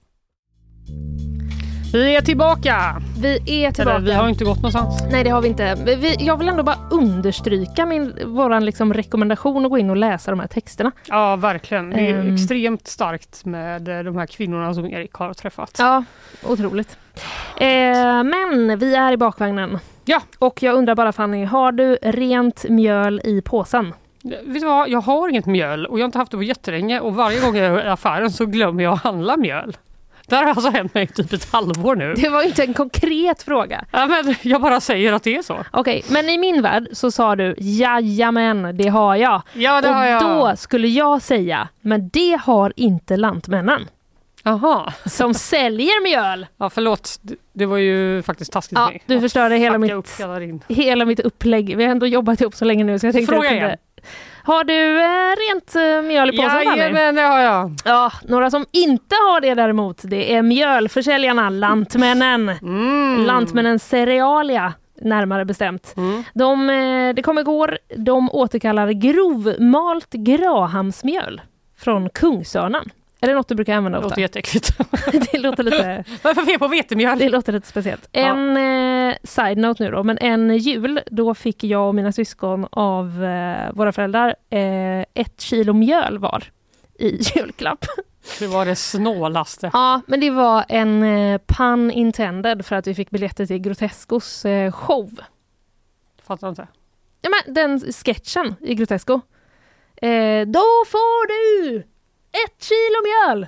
[1.95, 3.01] Vi är tillbaka!
[3.21, 3.97] Vi är tillbaka.
[3.97, 5.03] Eller, vi har inte gått någonstans.
[5.11, 5.75] Nej, det har vi inte.
[5.85, 10.31] Vi, jag vill ändå bara understryka min, våran liksom rekommendation att gå in och läsa
[10.31, 10.91] de här texterna.
[11.07, 11.89] Ja, verkligen.
[11.89, 15.75] Det är um, extremt starkt med eh, de här kvinnorna som Erik har träffat.
[15.79, 16.03] Ja,
[16.43, 16.97] otroligt.
[17.57, 19.79] Eh, men vi är i bakvagnen.
[20.05, 20.21] Ja.
[20.39, 23.93] Och jag undrar bara Fanny, har du rent mjöl i påsen?
[24.23, 26.99] Vet du vad, jag har inget mjöl och jag har inte haft det på jättelänge
[26.99, 29.77] och varje gång jag är i affären så glömmer jag att handla mjöl.
[30.27, 32.13] Det här har alltså hänt mig i typ ett halvår nu.
[32.13, 33.85] Det var inte en konkret fråga.
[33.91, 35.53] Ja, men jag bara säger att det är så.
[35.53, 39.41] Okej, okay, men i min värld så sa du jajamän, det har jag.
[39.53, 40.21] Ja, det Och har jag.
[40.21, 43.81] då skulle jag säga, men det har inte Lantmännen.
[44.45, 44.93] Aha.
[45.05, 46.47] Som säljer mjöl.
[46.57, 47.19] Ja förlåt,
[47.53, 50.21] det var ju faktiskt taskigt ja, Du förstörde hela mitt,
[50.67, 51.77] hela mitt upplägg.
[51.77, 53.77] Vi har ändå jobbat ihop så länge nu så jag tänkte Fråga igen.
[54.43, 56.77] Har du eh, rent eh, mjöl i påsen?
[56.77, 57.73] Jajamän, det har jag.
[57.85, 62.49] Ja, några som inte har det däremot, det är mjölförsäljarna Lantmännen.
[62.49, 63.25] Mm.
[63.25, 65.93] Lantmännen Cerealia närmare bestämt.
[65.97, 66.23] Mm.
[66.33, 71.41] De, eh, det kom igår, de återkallar grovmalt Grahamsmjöl
[71.77, 72.89] från Kungsörnen.
[73.25, 74.09] Är det något du brukar använda Det ofta?
[74.13, 74.77] låter jätteäckligt.
[75.31, 76.03] det låter lite...
[76.21, 77.19] Varför är på vetemjöl?
[77.19, 78.09] Det låter lite speciellt.
[78.11, 78.19] Ja.
[78.21, 78.57] En
[79.09, 83.71] eh, side-note nu då, men en jul, då fick jag och mina syskon av eh,
[83.73, 86.43] våra föräldrar eh, ett kilo mjöl var
[86.99, 87.85] i julklapp.
[88.39, 89.69] Det var det snålaste.
[89.73, 94.45] Ja, men det var en eh, pun intended för att vi fick biljetter till Grotescos
[94.45, 95.09] eh, show.
[96.27, 96.67] Fattar inte.
[97.21, 99.13] Ja, men den sketchen i Grotesco.
[99.95, 101.83] Eh, då får du
[102.45, 103.47] ett kilo mjöl!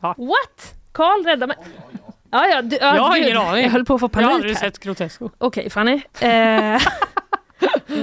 [0.00, 0.14] Va?
[0.18, 0.74] What?
[0.92, 1.56] Karl, rädda mig.
[2.30, 3.62] Ja, ja, du, ja, Jag har ingen aning.
[3.64, 4.60] Jag höll på att få Jag har panik aldrig här.
[4.60, 5.30] sett Grotesco.
[5.38, 6.02] Okej, Fanny.
[6.20, 6.28] Eh,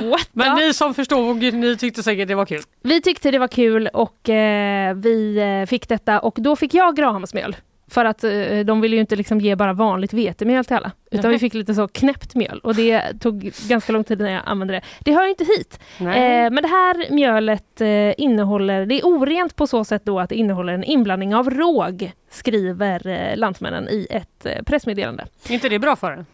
[0.10, 0.30] what?
[0.34, 0.56] Men Ja.
[0.56, 2.62] ni som förstod, ni tyckte säkert det var kul.
[2.82, 6.96] Vi tyckte det var kul och eh, vi eh, fick detta och då fick jag
[6.96, 7.56] Grahamsmjöl.
[7.88, 10.92] För att eh, de ville ju inte liksom ge bara vanligt vetemjöl till alla.
[11.12, 14.42] Utan vi fick lite så knäppt mjöl och det tog ganska lång tid när jag
[14.46, 14.82] använde det.
[15.00, 15.80] Det hör ju inte hit.
[16.00, 20.30] Eh, men det här mjölet eh, innehåller, det är orent på så sätt då att
[20.30, 25.26] det innehåller en inblandning av råg, skriver eh, Lantmännen i ett eh, pressmeddelande.
[25.50, 26.26] Är inte det bra för en?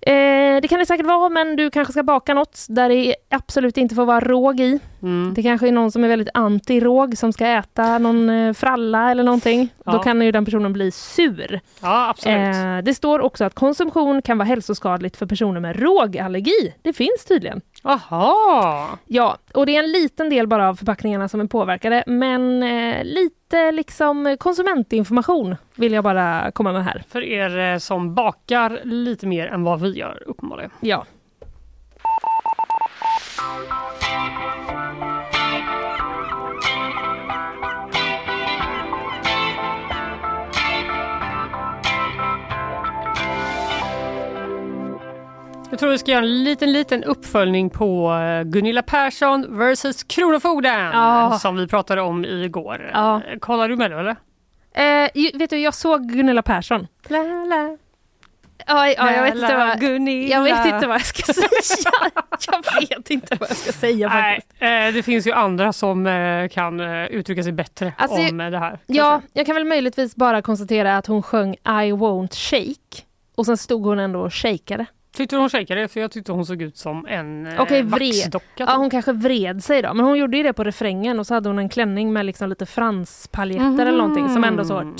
[0.00, 3.76] Eh, det kan det säkert vara, men du kanske ska baka något där det absolut
[3.76, 4.80] inte får vara råg i.
[5.02, 5.34] Mm.
[5.34, 9.22] Det kanske är någon som är väldigt anti-råg som ska äta någon eh, fralla eller
[9.22, 9.68] någonting.
[9.84, 9.92] Ja.
[9.92, 11.60] Då kan ju den personen bli sur.
[11.82, 12.38] Ja, absolut.
[12.38, 16.74] Eh, det står också att konsumtion kan vara hälsoskadligt för personer med rågallergi.
[16.82, 17.60] Det finns tydligen.
[17.82, 18.88] Aha.
[19.06, 23.04] Ja, och det är en liten del bara av förpackningarna som är påverkade, men eh,
[23.04, 27.02] lite liksom konsumentinformation vill jag bara komma med här.
[27.08, 30.70] För er eh, som bakar lite mer än vad vi gör uppenbarligen.
[30.80, 31.06] Ja.
[45.70, 50.80] Jag tror vi ska göra en liten, liten uppföljning på eh, Gunilla Persson versus Kronofogden
[50.92, 51.38] Ja.
[51.42, 52.90] som vi pratade om igår.
[52.94, 54.16] Eh, Kollar du med det eller?
[55.04, 56.86] Eh, vet du, jag såg Gunilla Persson.
[57.08, 57.76] La, la,
[58.66, 60.34] Ja, ja, jag, vet inte vad, Gunilla.
[60.36, 61.48] jag vet inte vad jag ska säga.
[62.52, 64.62] Jag vet inte vad jag ska säga Nej, faktiskt.
[64.62, 68.78] eh, det finns ju andra som eh, kan uttrycka sig bättre Alltså, om det här.
[68.86, 69.28] Ja, kanske.
[69.32, 73.02] jag kan väl möjligtvis bara konstatera att hon sjöng I won't shake.
[73.34, 74.86] Och sen stod hon ändå och shakeade.
[75.12, 75.88] Tyckte du hon shakade?
[75.88, 77.84] För jag tyckte hon såg ut som en eh, vred.
[77.86, 78.46] vaxdocka.
[78.56, 78.76] Ja, typ.
[78.76, 81.48] hon kanske vred sig då, men hon gjorde ju det på refrängen och så hade
[81.48, 84.80] hon en klänning med liksom lite franspaljetter eller någonting som ändå så...
[84.80, 84.96] Mhm.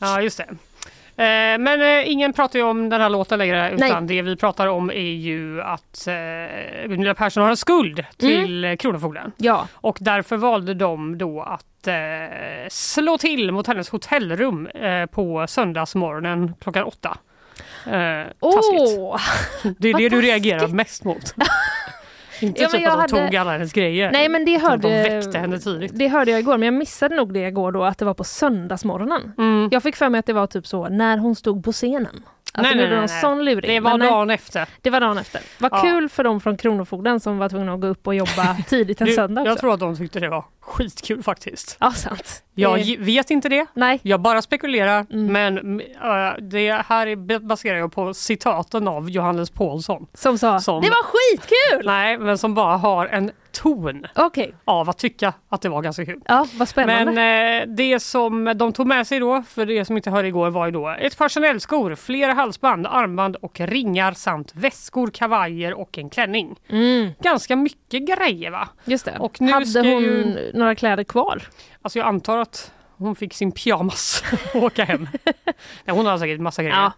[0.00, 0.46] Ja, just det.
[1.16, 4.66] Eh, men eh, ingen pratar ju om den här låten längre utan det vi pratar
[4.66, 8.76] om är ju att eh, Gunilla Persson har en skuld till mm.
[8.76, 9.32] Kronofogden.
[9.36, 11.66] Ja, Och därför valde de då att
[12.68, 14.68] slå till mot hennes hotellrum
[15.10, 17.18] på söndagsmorgonen klockan åtta.
[17.86, 18.98] Eh, taskigt.
[18.98, 19.20] åh!
[19.78, 21.34] Det är det du reagerar mest mot.
[22.40, 24.10] Inte Ja, typ att de hade- tog alla hennes grejer.
[24.12, 25.92] Nej men det att hörde, De väckte henne tidigt.
[25.94, 28.24] det hörde jag igår, men jag missade nog det igår då att det var på
[28.24, 29.32] söndagsmorgonen.
[29.38, 29.68] Mm.
[29.72, 32.22] Jag fick för mig att det var typ så när hon stod på scenen.
[32.54, 33.20] Att Nej, de nej, gjorde nej, nej.
[33.20, 33.74] sån luring.
[33.74, 34.68] Det var Men nej, dagen efter.
[34.80, 35.40] det var dagen efter.
[35.58, 35.80] Vad Ja.
[35.82, 39.06] kul för dem från Kronofogden som var tvungna att gå upp och jobba tidigt en
[39.06, 39.50] Du, söndag också.
[39.50, 41.76] jag tror att de tyckte det var skitkul faktiskt.
[41.80, 42.42] Ja, sant.
[42.54, 43.66] Jag vet inte det.
[43.74, 44.00] Nej.
[44.02, 45.06] Jag bara spekulerar.
[45.10, 45.32] Mm.
[45.32, 50.06] Men äh, det här baserar jag på citaten av Johannes Paulsson.
[50.14, 51.86] Som sa Som- det var skitkul!
[51.86, 56.04] Nej, men som bara har en ton Okej, av att tycka att det var ganska
[56.06, 56.20] kul.
[56.26, 57.12] ja vad spännande.
[57.12, 60.50] Men eh, det som de tog med sig då, för det som inte hörde igår,
[60.50, 65.98] var ju då ett par Chanel-skor, flera halsband, armband och ringar samt väskor, kavajer och
[65.98, 66.56] en klänning.
[66.68, 68.68] Mm, Ganska mycket grejer va?
[68.84, 69.16] just det.
[69.18, 71.42] Och nu Hade hon ju- några kläder kvar?
[71.82, 72.72] Alltså jag antar att
[73.02, 74.24] hon fick sin pyjamas
[74.54, 75.08] och åka hem.
[75.84, 76.76] Nej, hon har säkert massa grejer.
[76.76, 76.92] Ja.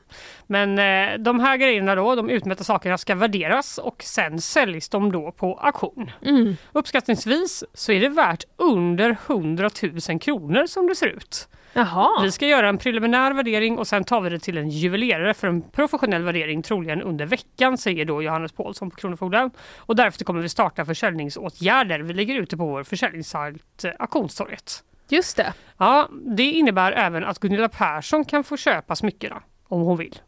[0.47, 5.13] Men eh, de här grejerna då, de utmätta sakerna ska värderas och sen säljs de
[5.13, 6.11] då på auktion.
[6.23, 6.57] Mm.
[6.73, 9.71] Uppskattningsvis så är det värt under 100
[10.09, 11.49] 000 kronor som det ser ut.
[11.77, 12.23] Jaha.
[12.23, 15.49] Vi ska göra en preliminär värdering och sen tar vi det till en juvelerare för
[15.49, 19.51] en professionell värdering troligen under veckan säger då Johannes Paulsson på Kronofogden.
[19.77, 22.01] Och därefter kommer vi starta försäljningsåtgärder.
[22.01, 24.85] Vi lägger ut det på vår försäljningssajt eh, Auktionstorget.
[25.15, 25.53] Just det.
[25.79, 30.19] Ja, det innebär även att Gunilla Persson kan få köpa smyckena om hon vill.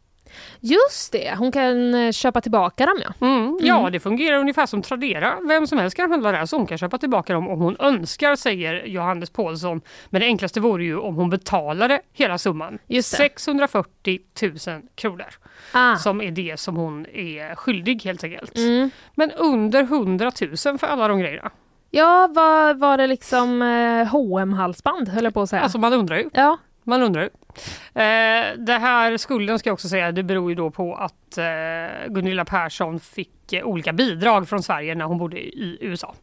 [0.59, 3.27] Just det, hon kan eh, köpa tillbaka dem ja.
[3.27, 5.37] Mm, ja, det fungerar ungefär som Tradera.
[5.47, 8.35] Vem som helst kan handla där så hon kan köpa tillbaka dem om hon önskar,
[8.35, 9.81] säger Johannes Paulsson.
[10.09, 12.79] Men det enklaste vore ju om hon betalade hela summan.
[12.87, 13.17] Just det.
[13.17, 15.35] 640 000 kronor.
[15.71, 15.95] Ah.
[15.95, 18.57] Som är det som hon är skyldig helt enkelt.
[18.57, 18.89] Mm.
[19.15, 21.51] Men under 100 000 för alla de grejerna.
[21.97, 24.07] Ja, var, var det liksom eh,
[24.41, 25.61] hm halsband höll jag på att säga.
[25.61, 26.29] Alltså man undrar ju.
[26.33, 26.57] ja.
[26.83, 27.29] Man undrar ju.
[28.01, 32.07] Eh, det här skulden ska jag också säga, det beror ju då på att eh,
[32.07, 36.15] Gunilla Persson fick eh, olika bidrag från Sverige när hon bodde i USA.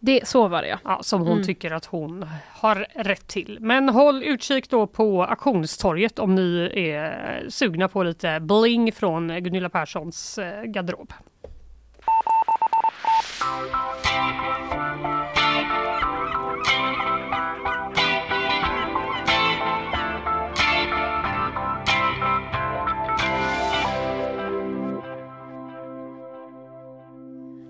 [0.00, 0.78] Det, så var det ja.
[0.84, 1.44] Ja, som hon Mm.
[1.44, 3.58] tycker att hon har rätt till.
[3.60, 9.68] Men håll utkik då på auktionstorget om ni är sugna på lite bling från Gunilla
[9.68, 11.12] Perssons eh, garderob.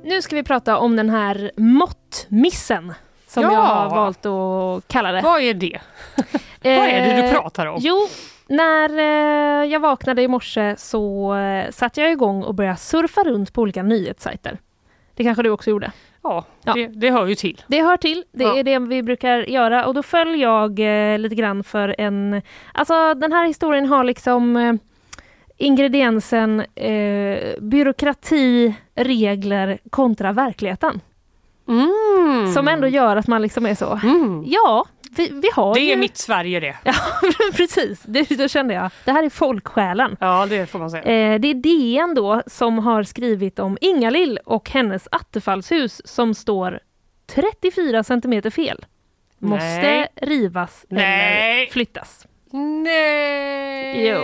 [0.04, 2.94] Nu ska vi prata om den här måttmissen.
[3.26, 3.52] Som Ja.
[3.52, 5.20] jag har valt att kalla det.
[5.20, 5.80] Vad är det?
[6.62, 7.76] Vad är det du Eh, pratar om?
[7.80, 7.96] Jo,
[8.46, 13.52] när eh, jag vaknade i morse så eh, satte jag igång och började surfa runt
[13.52, 14.58] på olika nyhetssajter.
[15.14, 15.92] Det kanske du också gjorde?
[16.22, 16.72] Ja, Ja.
[16.72, 17.62] Det, det hör ju till.
[17.66, 18.56] Det hör till, det Ja.
[18.58, 20.78] är det vi brukar göra och då föll jag
[21.12, 22.42] eh, lite grann för en...
[22.72, 24.74] Alltså den här historien har liksom eh,
[25.58, 31.00] ingrediensen eh, byråkrati, regler kontra verkligheten.
[31.68, 32.52] Mm.
[32.52, 34.42] Som ändå gör att man liksom är så, Mm.
[34.46, 34.84] ja,
[35.16, 35.92] vi, vi har Det ju...
[35.92, 36.76] är mitt Sverige det.
[36.84, 36.94] Ja,
[37.56, 38.02] precis.
[38.02, 40.16] Det, då kände jag, det här är folksjälen.
[40.20, 41.02] Ja, det får man säga.
[41.02, 46.80] Eh, det är DN då som har skrivit om Ingalill och hennes attefallshus som står
[47.26, 48.86] 34 centimeter fel.
[49.38, 50.08] Måste Nej.
[50.16, 51.62] rivas Nej.
[51.62, 52.26] eller flyttas.
[52.50, 54.08] Nej!
[54.08, 54.18] Jo.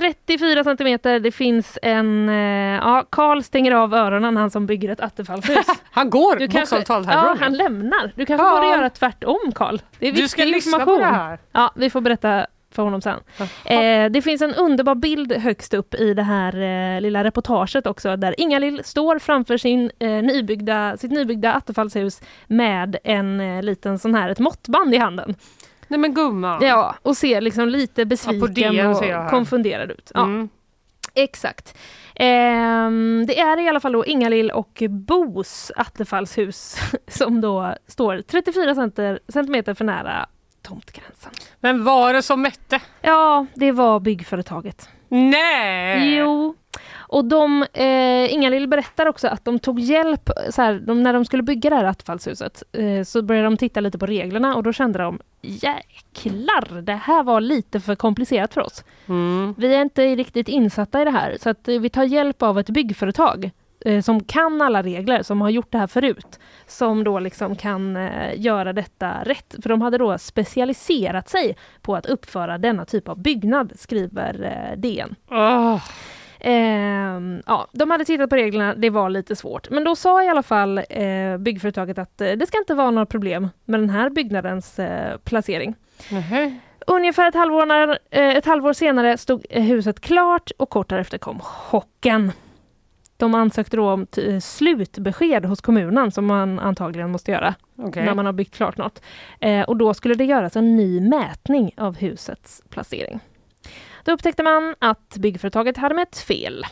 [0.00, 2.28] 34 centimeter, det finns en...
[2.28, 2.34] Eh,
[2.82, 5.66] ja, Karl stänger av öronen, han som bygger ett attefallshus.
[5.90, 7.38] Han går Du talat ja, härifrån.
[7.40, 8.12] han lämnar.
[8.16, 8.54] Du kanske Ja.
[8.56, 9.78] borde göra tvärtom, Karl.
[9.98, 11.00] Det är Du viktig ska lyssna på information.
[11.12, 11.38] det här.
[11.52, 13.18] Ja, vi får berätta för honom sen.
[13.64, 16.60] Eh, det finns en underbar bild högst upp i det här
[16.96, 22.96] eh, lilla reportaget också där Ingalill står framför sin, eh, nybyggda, sitt nybyggda attefallshus med
[23.04, 25.34] en eh, liten sån här, ett måttband i handen.
[25.88, 26.62] Nej men gumman.
[26.62, 30.10] Ja, och ser liksom lite besviken DN och konfunderad ut.
[30.14, 30.48] Ja, Mm.
[31.14, 31.76] Exakt.
[32.14, 36.76] Ehm, det är i alla fall då Ingalill och Bos attefallshus
[37.08, 40.26] som då står 34 center, centimeter för nära
[40.62, 41.32] tomtgränsen.
[41.60, 42.80] Men var det som mätte?
[43.02, 44.88] Ja, det var byggföretaget.
[45.08, 46.14] Nej!
[46.16, 46.54] Jo.
[47.16, 51.24] Och de, eh, Ingalill berättar också att de tog hjälp, så här, de, när de
[51.24, 54.72] skulle bygga det här attefallshuset, eh, så började de titta lite på reglerna och då
[54.72, 58.84] kände de jäklar, det här var lite för komplicerat för oss.
[59.08, 59.54] Mm.
[59.58, 62.58] Vi är inte riktigt insatta i det här så att eh, vi tar hjälp av
[62.58, 63.50] ett byggföretag
[63.84, 66.40] eh, som kan alla regler, som har gjort det här förut.
[66.66, 69.54] Som då liksom kan eh, göra detta rätt.
[69.62, 74.80] För de hade då specialiserat sig på att uppföra denna typ av byggnad, skriver eh,
[74.80, 75.14] DN.
[75.30, 75.82] Åh.
[76.48, 79.70] Ehm, ja, de hade tittat på reglerna, det var lite svårt.
[79.70, 83.06] Men då sa i alla fall eh, byggföretaget att eh, det ska inte vara några
[83.06, 85.74] problem med den här byggnadens eh, placering.
[86.10, 86.58] Nähä.
[86.86, 91.18] Ungefär ett halvår, när, eh, ett halvår senare stod eh, huset klart och kort därefter
[91.18, 92.32] kom chocken.
[93.16, 98.04] De ansökte då om t- slutbesked hos kommunen som man antagligen måste göra Okej.
[98.04, 99.02] när man har byggt klart något.
[99.40, 103.20] Eh, och då skulle det göras en ny mätning av husets placering.
[104.06, 106.64] Då upptäckte man att byggföretaget hade mätt fel.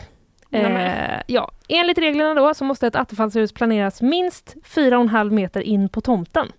[0.50, 6.00] Eh, ja, enligt reglerna då så måste ett attefallshus planeras minst 4,5 meter in på
[6.00, 6.52] tomten.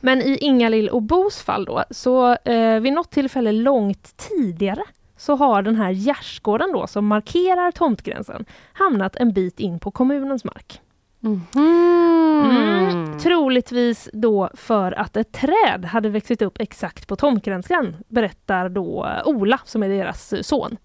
[0.00, 4.82] Men i Ingalill och Bos fall då, så eh, vid något tillfälle långt tidigare
[5.16, 10.44] så har den här gärdsgården då som markerar tomtgränsen hamnat en bit in på kommunens
[10.44, 10.80] mark.
[11.26, 13.18] Mm.
[13.18, 19.60] Troligtvis då för att ett träd hade växt upp exakt på tomtgränsen, berättar då Ola
[19.64, 20.76] som är deras eh, son.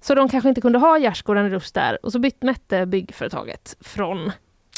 [0.00, 4.32] Så de kanske inte kunde ha gärdsgården just där och så bytt mätte byggföretaget från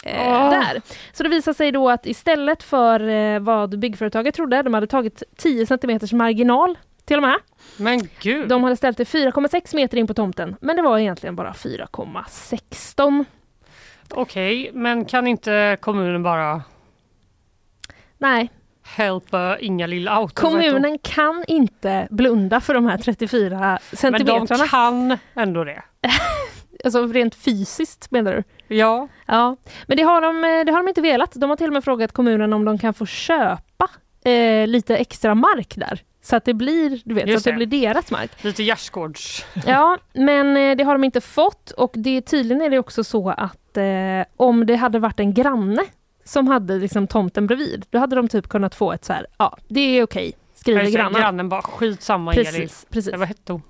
[0.04, 0.50] eh, Åh.
[0.50, 0.82] där.
[1.12, 5.22] Så det visar sig då att istället för eh, vad byggföretaget trodde, de hade tagit
[5.36, 7.36] 10 centimeters marginal till och med.
[7.76, 8.48] Men gud.
[8.48, 13.24] De hade ställt det 4,6 meter in på tomten, men det var egentligen bara 4,16.
[14.10, 16.62] Okej, men kan inte kommunen bara
[18.18, 18.50] Nej,
[18.96, 20.34] helpa Inga-Lill out?
[20.34, 24.62] Kommunen kan inte blunda för de här 34 Men centimetrarna.
[24.64, 25.82] de kan ändå det.
[26.84, 28.44] Alltså rent fysiskt menar du?
[28.76, 29.08] Ja.
[29.26, 29.56] Ja,
[29.86, 31.32] men det har, de, eh, det har de inte velat.
[31.32, 33.90] De har till och med frågat kommunen om de kan få köpa
[34.24, 36.02] eh, lite extra mark där.
[36.22, 37.66] Så att det blir, du vet, så att det det.
[37.66, 38.44] blir deras mark.
[38.44, 39.46] Lite gärdsgårds...
[39.66, 43.30] Ja, men eh, det har de inte fått och det, tydligen är det också så
[43.30, 43.84] att eh,
[44.36, 45.82] om det hade varit en granne
[46.24, 49.58] som hade liksom tomten bredvid, då hade de typ kunnat få ett så här, ja,
[49.68, 51.20] det är okej, skriver det, grannen.
[51.20, 52.52] Grannen bara skitsamma Inga-Lill.
[52.52, 53.14] Precis, precis.
[53.16, 53.62] Vad hette hon?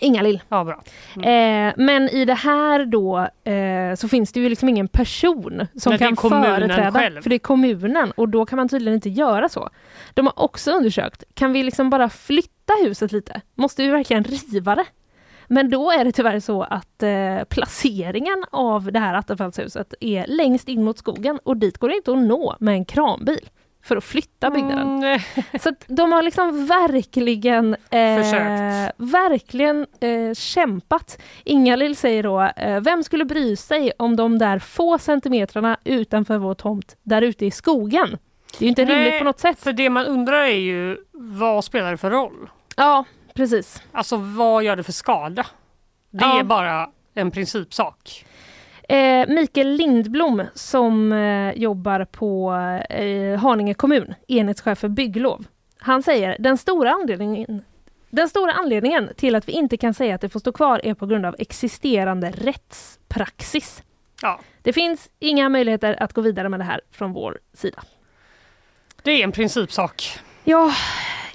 [0.00, 0.42] Ingalill.
[0.48, 0.82] Ja, bra.
[1.30, 3.18] Eh, men i det här då
[3.50, 6.92] eh, så finns det ju liksom ingen person som Nej, kan företräda.
[6.92, 7.22] själv.
[7.22, 9.70] För det är kommunen och då kan man tydligen inte göra så.
[10.14, 13.40] De har också undersökt, kan vi liksom bara flytta huset lite?
[13.54, 14.84] Måste vi verkligen riva det?
[15.48, 20.68] Men då är det tyvärr så att eh, placeringen av det här attefallshuset är längst
[20.68, 23.48] in mot skogen och dit går det inte att nå med en kranbil
[23.84, 25.02] för att flytta byggnaden.
[25.02, 25.20] Mm,
[25.60, 31.18] Så de har liksom verkligen, eh, verkligen eh, kämpat.
[31.44, 36.54] Ingalill säger då, eh, vem skulle bry sig om de där få centimetrarna utanför vår
[36.54, 38.18] tomt där ute i skogen?
[38.58, 39.58] Det är ju inte Nej, rimligt på något sätt.
[39.60, 42.50] för det man undrar är ju vad spelar det för roll?
[42.76, 43.04] Ja,
[43.34, 43.82] precis.
[43.92, 45.46] Alltså vad gör det för skada?
[46.10, 46.38] Det Ja.
[46.40, 48.24] är bara en principsak.
[48.88, 52.54] Eh, Mikael Lindblom som eh, jobbar på
[52.90, 55.46] eh, Haninge kommun, enhetschef för bygglov.
[55.78, 57.62] Han säger den stora anledningen
[58.14, 60.94] den stora anledningen till att vi inte kan säga att det får stå kvar är
[60.94, 63.82] på grund av existerande rättspraxis.
[64.22, 67.82] Ja, Det finns inga möjligheter att gå vidare med det här från vår sida.
[69.02, 70.18] det är en principsak.
[70.44, 70.72] Ja,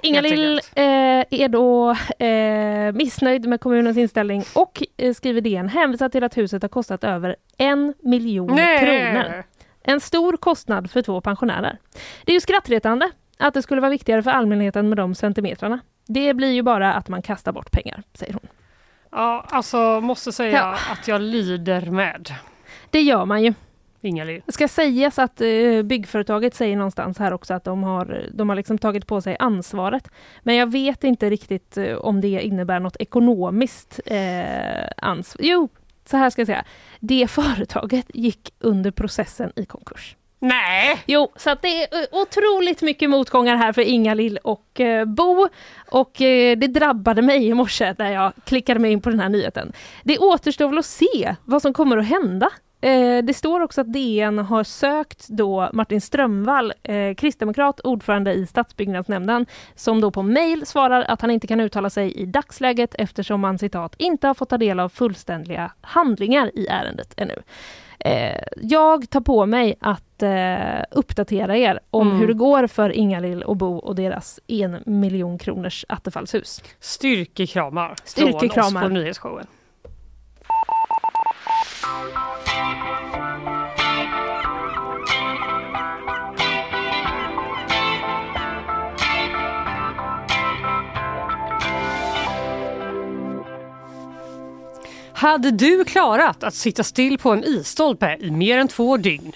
[0.04, 0.84] Ingalill eh,
[1.30, 1.92] är då
[2.26, 7.04] eh, missnöjd med kommunens inställning och eh, skriver DN hänvisar till att huset har kostat
[7.04, 9.44] över en miljon kronor.
[9.84, 11.78] En stor kostnad för två pensionärer.
[12.26, 15.80] Det är ju skrattretande att det skulle vara viktigare för allmänheten med de centimetrarna.
[16.08, 18.48] Det blir ju bara att man kastar bort pengar, säger hon.
[19.12, 20.76] Ja, alltså måste säga Ja.
[20.92, 22.34] att jag lider med
[22.90, 23.54] Det gör man ju.
[24.46, 28.56] Det ska sägas att eh, byggföretaget säger någonstans här också att de har, de har
[28.56, 30.12] liksom tagit på sig ansvaret.
[30.44, 35.46] Men jag vet inte riktigt eh, om det innebär något ekonomiskt eh, ansvar.
[35.46, 35.70] Jo,
[36.06, 36.66] så här ska jag säga.
[37.00, 40.16] Det företaget gick under processen i konkurs.
[40.42, 41.04] Nej!
[41.06, 45.48] Jo, så det är eh, otroligt mycket motgångar här för Inga-Lill och eh, Bo.
[45.92, 49.30] Och eh, det drabbade mig i morse när jag klickade mig in på den här
[49.30, 49.74] nyheten.
[50.04, 52.50] Det återstår väl att se vad som kommer att hända.
[52.82, 58.46] Eh, det står också att DN har sökt då Martin Strömvall, eh, kristdemokrat, ordförande i
[58.46, 63.44] stadsbyggnadsnämnden, som då på mejl svarar att han inte kan uttala sig i dagsläget eftersom
[63.44, 67.36] han citat inte har fått ta del av fullständiga handlingar i ärendet ännu.
[68.00, 72.20] Eh, jag tar på mig att eh, uppdatera er om Mm.
[72.20, 76.62] hur det går för Ingalill och Bo och deras en miljon kronors attefallshus.
[76.80, 78.82] Styrkekramar från oss Styrkekramar.
[78.82, 79.48] på nyhetsshowen.
[95.20, 99.32] Hade du klarat att sitta still på en isstolpe i mer än två dygn?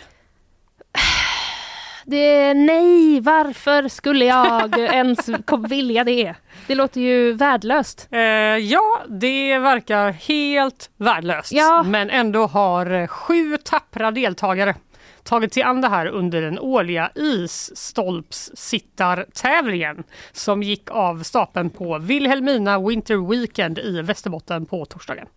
[2.06, 5.30] Det, nej, varför skulle jag ens
[5.70, 6.36] vilja det?
[6.68, 8.08] Det låter ju värdelöst.
[8.12, 8.20] Eh,
[8.58, 11.52] ja, det verkar helt värdelöst.
[11.52, 11.84] Ja.
[11.84, 14.76] Men ändå har eh, sju tappra deltagare
[15.24, 22.80] tagit sig an det här under den årliga isstolpssittartävlingen som gick av stapeln på Wilhelmina
[22.80, 25.28] Winter Weekend i Västerbotten på torsdagen.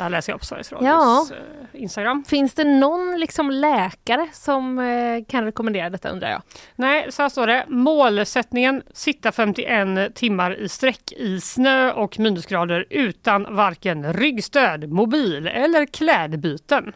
[0.00, 1.36] Det här läser jag på Sveriges Radios eh,
[1.72, 2.24] Instagram.
[2.24, 6.42] Finns det någon liksom läkare som eh, kan rekommendera detta undrar jag?
[6.76, 7.64] Nej, så här står det.
[7.68, 15.86] Målsättningen sitta 51 timmar i sträck i snö och minusgrader utan varken ryggstöd, mobil eller
[15.86, 16.92] klädbyten.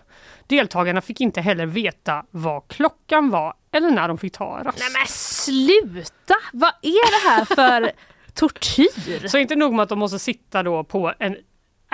[0.47, 4.79] Deltagarna fick inte heller veta vad klockan var eller när de fick ta rast.
[4.79, 6.35] Nej men sluta!
[6.53, 7.93] Vad är det här för
[8.35, 9.29] tortyr?
[9.29, 11.37] Så inte nog med att de måste sitta då på en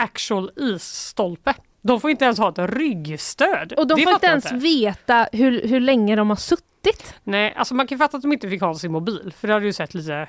[0.01, 1.55] actual isstolpe.
[1.82, 3.72] De får inte ens ha ett ryggstöd.
[3.72, 7.14] Och de Det får inte ens veta hur, hur länge de har suttit.
[7.24, 9.66] Nej, alltså man kan fatta att de inte fick ha sin mobil för det hade
[9.66, 10.28] ju sett lite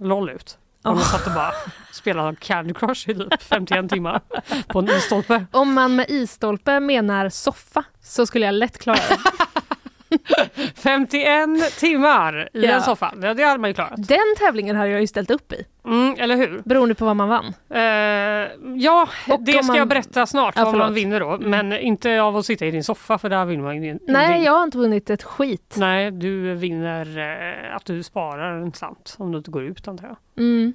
[0.00, 0.58] LOL ut.
[0.82, 1.52] Om de satt och bara
[1.92, 4.20] spelade Candy Crush i typ 51 timmar
[4.68, 5.46] på en isstolpe.
[5.52, 9.18] Om man med isstolpe menar soffa så skulle jag lätt klara det.
[10.76, 12.70] 51 timmar i Ja.
[12.72, 13.14] en soffa.
[13.22, 14.08] Ja, det hade man ju klarat.
[14.08, 16.62] Den tävlingen hade jag ju ställt upp i, Mm, eller hur?
[16.64, 17.54] beroende på vad man vann.
[17.70, 17.80] Eh,
[18.76, 21.38] ja, Och det ska man- jag berätta snart Ja, vad man vinner då.
[21.40, 23.98] Men inte av att sitta i din soffa för där vinner man ju.
[24.08, 25.74] Nej, jag har inte vunnit ett skit.
[25.78, 27.18] Nej, du vinner
[27.70, 30.16] eh, att du sparar en slant om du inte går ut antar jag.
[30.44, 30.74] Mm.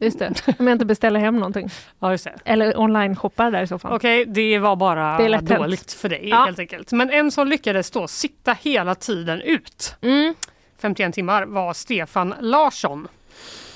[0.00, 1.68] Just det, om jag inte beställer hem någonting.
[2.00, 2.34] Ja, just det.
[2.44, 3.92] Eller online-shoppar där i så fall.
[3.92, 5.48] Okej, det var bara Det hänt.
[5.48, 6.44] dåligt för dig Ja.
[6.44, 6.92] helt enkelt.
[6.92, 10.34] Men en som lyckades då sitta hela tiden ut, Mm.
[10.78, 13.08] 51 timmar, var Stefan Larsson.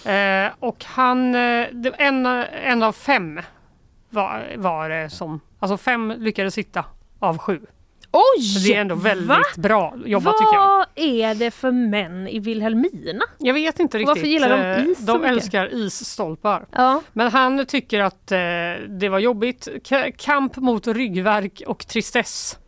[0.04, 1.66] Eh, och han, eh,
[1.98, 3.40] en, en av fem
[4.10, 6.84] var, var det som, alltså fem lyckades sitta
[7.18, 7.60] av sju.
[8.12, 8.42] Oj!
[8.42, 9.38] Så det är ändå väldigt Va?
[9.56, 10.68] bra jobbat tycker jag.
[10.68, 13.24] Vad är det för män i Vilhelmina?
[13.38, 14.08] Jag vet inte riktigt.
[14.08, 15.30] varför gillar de eh, is De mycket?
[15.30, 16.66] älskar isstolpar.
[16.72, 17.02] Ja.
[17.12, 18.38] Men han tycker att eh,
[18.88, 19.68] det var jobbigt.
[19.88, 22.58] K- kamp mot ryggvärk och tristess.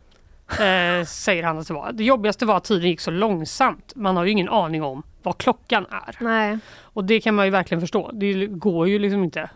[0.49, 1.91] Eh, säger han att det var.
[1.91, 3.93] Det jobbigaste var att tiden gick så långsamt.
[3.95, 6.17] Man har ju ingen aning om vad klockan är.
[6.19, 6.57] Nej.
[6.81, 8.11] Och det kan man ju verkligen förstå.
[8.13, 9.49] Det går ju liksom inte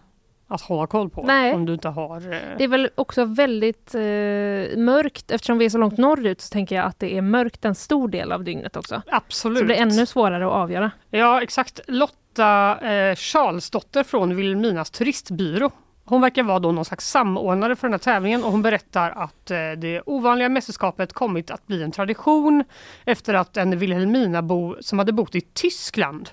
[0.48, 1.24] att hålla koll på.
[1.24, 1.54] Nej.
[1.54, 2.18] Om du inte har...
[2.34, 4.02] eh, Det är väl också väldigt eh,
[4.78, 7.76] mörkt, eftersom vi är så långt norrut så tänker jag att det är mörkt en
[7.76, 9.02] stor del av dygnet också.
[9.08, 9.58] Absolut.
[9.58, 10.92] Så det blir ännu svårare att avgöra.
[11.10, 11.80] Ja, exakt.
[11.88, 15.72] Lotta eh, Charlesdotter från Vilhelminas turistbyrå.
[16.06, 19.52] Hon verkar vara då någon slags samordnare för den här tävlingen och hon berättar att
[19.52, 22.64] eh, det ovanliga mästerskapet kommit att bli en tradition
[23.06, 26.30] efter att en Vilhelminabo som hade bott i Tyskland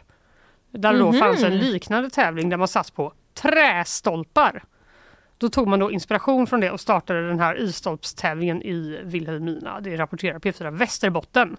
[0.71, 1.19] där det då Mhm.
[1.21, 4.65] fanns en liknande tävling där man satt på trästolpar.
[5.39, 9.81] Då tog man då inspiration från det och startade den här isstolpstävlingen i Vilhelmina.
[9.81, 11.57] Det rapporterar P4 Västerbotten.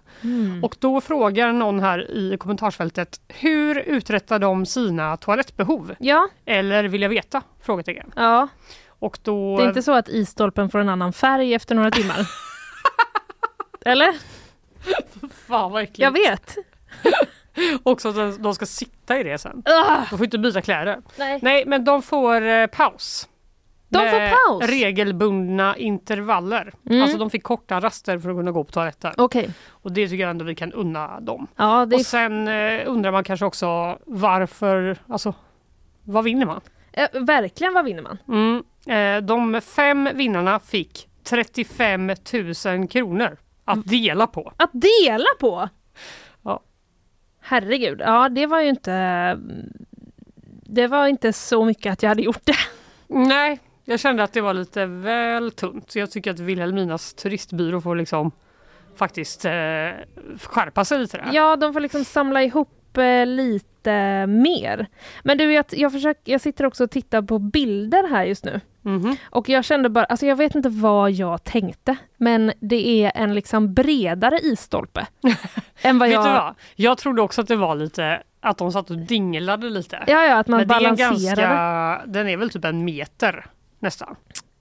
[0.62, 5.94] Och då frågar någon här i kommentarsfältet hur uträttar de sina toalettbehov?
[5.98, 7.42] Ja, Eller vill jag veta?
[7.62, 8.12] Frågetecken.
[8.16, 8.48] ja.
[8.98, 9.56] Och då...
[9.58, 12.16] Det är inte så att isstolpen får en annan färg efter några timmar?
[13.84, 14.14] Eller?
[15.46, 15.98] Fan vad äckligt.
[15.98, 16.56] Jag vet.
[17.82, 18.66] Också att de ska
[19.06, 19.62] sitta i det sen.
[19.66, 20.98] Ah, De får inte byta kläder.
[21.18, 21.38] nej.
[21.42, 23.28] Nej, men de får eh, paus.
[23.88, 24.70] De Med får paus?
[24.70, 26.72] regelbundna intervaller.
[26.90, 27.02] Mm.
[27.02, 29.12] Alltså de fick korta raster för att kunna gå på toaletten.
[29.16, 29.50] Okej.
[29.68, 31.46] Och det tycker jag ändå vi kan unna dem.
[31.56, 35.34] Ja, det Och sen eh, undrar man kanske också varför, alltså
[36.04, 36.60] vad vinner man?
[36.92, 38.18] eh, verkligen, vad vinner man?
[38.28, 38.62] Mm.
[38.86, 42.06] Eh, de fem vinnarna fick 35
[42.66, 44.52] 000 kronor att dela på.
[44.56, 45.68] Att dela på!
[47.48, 49.38] Herregud, ja det var ju inte...
[50.68, 52.56] Det var inte så mycket att jag hade gjort det.
[53.06, 55.90] Nej, jag kände att det var lite väl tunt.
[55.90, 58.30] Så jag tycker att Vilhelminas turistbyrå får liksom
[58.96, 59.50] faktiskt eh,
[60.42, 61.30] skärpa sig lite där.
[61.32, 64.86] Ja, de får liksom samla ihop eh, lite mer.
[65.22, 68.60] Men du, jag, jag, försöker, jag sitter också och tittar på bilder här just nu.
[68.86, 69.16] Mhm.
[69.30, 73.34] Och jag kände bara, alltså jag vet inte vad jag tänkte, men det är en
[73.34, 75.06] liksom bredare isstolpe.
[75.82, 76.24] än vad Vet jag...
[76.24, 76.54] du vad?
[76.76, 80.04] Jag trodde också att det var lite att de satt och dinglade lite.
[80.06, 83.46] Ja, ja, att man Men det är balanserade ganska, den är väl typ en meter
[83.78, 84.16] nästan.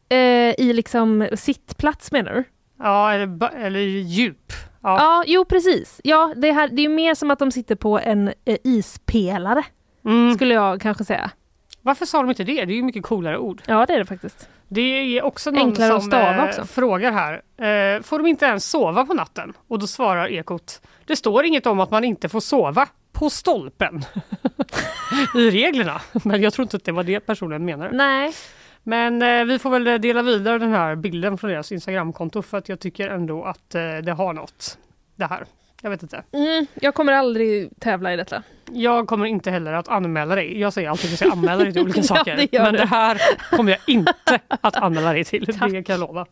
[0.09, 0.17] eh,
[0.59, 2.43] i liksom sittplats menar du?
[2.79, 4.51] Ja, eller, eller djup.
[4.81, 4.97] Ja.
[4.99, 6.01] Ja, jo precis.
[6.03, 9.63] Ja, det, här, det är mer som att de sitter på en eh, ispelare,
[10.05, 10.33] Mm.
[10.35, 11.29] skulle jag kanske säga.
[11.85, 12.65] Varför sa de inte det?
[12.65, 13.61] Det är ju mycket coolare ord.
[13.67, 14.49] Ja, det är det faktiskt.
[14.67, 16.65] Det är också någon Enklare att som stava eh, också.
[16.65, 17.33] frågar här.
[17.95, 19.53] Eh, får de inte ens sova på natten?
[19.67, 20.81] Och då svarar Ekot.
[21.05, 24.01] Det står inget om att man inte får sova på stolpen
[25.35, 26.01] i reglerna.
[26.23, 27.97] Men jag tror inte att det var det personen menade.
[27.97, 28.33] Nej,
[28.83, 32.69] Men eh, vi får väl dela vidare den här bilden från deras Instagramkonto för att
[32.69, 34.77] jag tycker ändå att eh, det har något.
[35.15, 35.45] Det här.
[35.85, 36.23] Jag vet inte.
[36.31, 38.43] mm, jag kommer aldrig tävla i detta.
[38.71, 40.59] Jag kommer inte heller att anmäla dig.
[40.59, 42.35] Jag säger alltid att jag ska anmäla dig till olika Ja, saker.
[42.35, 43.21] det gör Men det här
[43.57, 44.13] kommer jag inte
[44.61, 45.45] att anmäla dig till.
[45.45, 46.25] Det kan jag lova.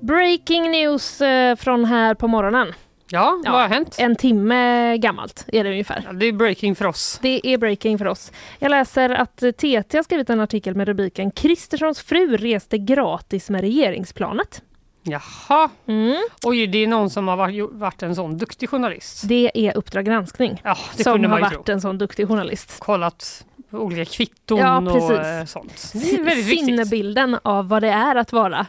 [0.00, 2.72] Breaking news eh, från här på morgonen.
[3.10, 3.52] Ja, Ja.
[3.52, 3.96] vad har hänt?
[3.98, 6.02] En timme gammalt är det ungefär.
[6.06, 7.18] Ja, det är breaking för oss.
[7.22, 8.32] Det är breaking för oss.
[8.58, 13.60] Jag läser att TT har skrivit en artikel med rubriken Kristerssons fru reste gratis med
[13.60, 14.62] regeringsplanet.
[15.02, 16.16] Jaha, Mm.
[16.44, 17.36] oj det är någon som har
[17.72, 19.28] varit, en sån duktig journalist.
[19.28, 21.74] Det är Uppdrag granskning Ja, som har varit tro.
[21.74, 22.76] en sån duktig journalist.
[22.80, 25.90] Kollat olika kvitton Ja, och eh, sånt.
[25.94, 26.66] Det är väldigt viktigt.
[26.66, 28.66] Sinnebilden av vad det är att vara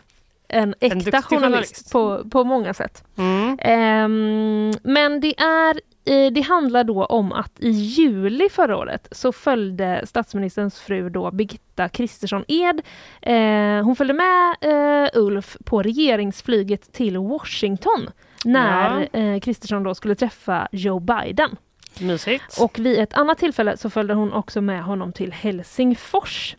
[0.50, 1.92] en äkta duktig journalist.
[1.92, 3.04] På, på många sätt.
[3.18, 3.58] Mm.
[3.62, 9.32] Ehm, men det, är, eh, det handlar då om att i juli förra året så
[9.32, 12.82] följde statsministerns fru då Birgitta Kristersson Ed.
[13.22, 18.10] Eh, hon följde med eh, Ulf på regeringsflyget till Washington
[18.46, 21.56] när Kristersson då skulle träffa Joe Biden.
[22.00, 22.58] Mysigt.
[22.62, 26.56] Och vid ett annat tillfälle så följde hon också med honom till Helsingfors.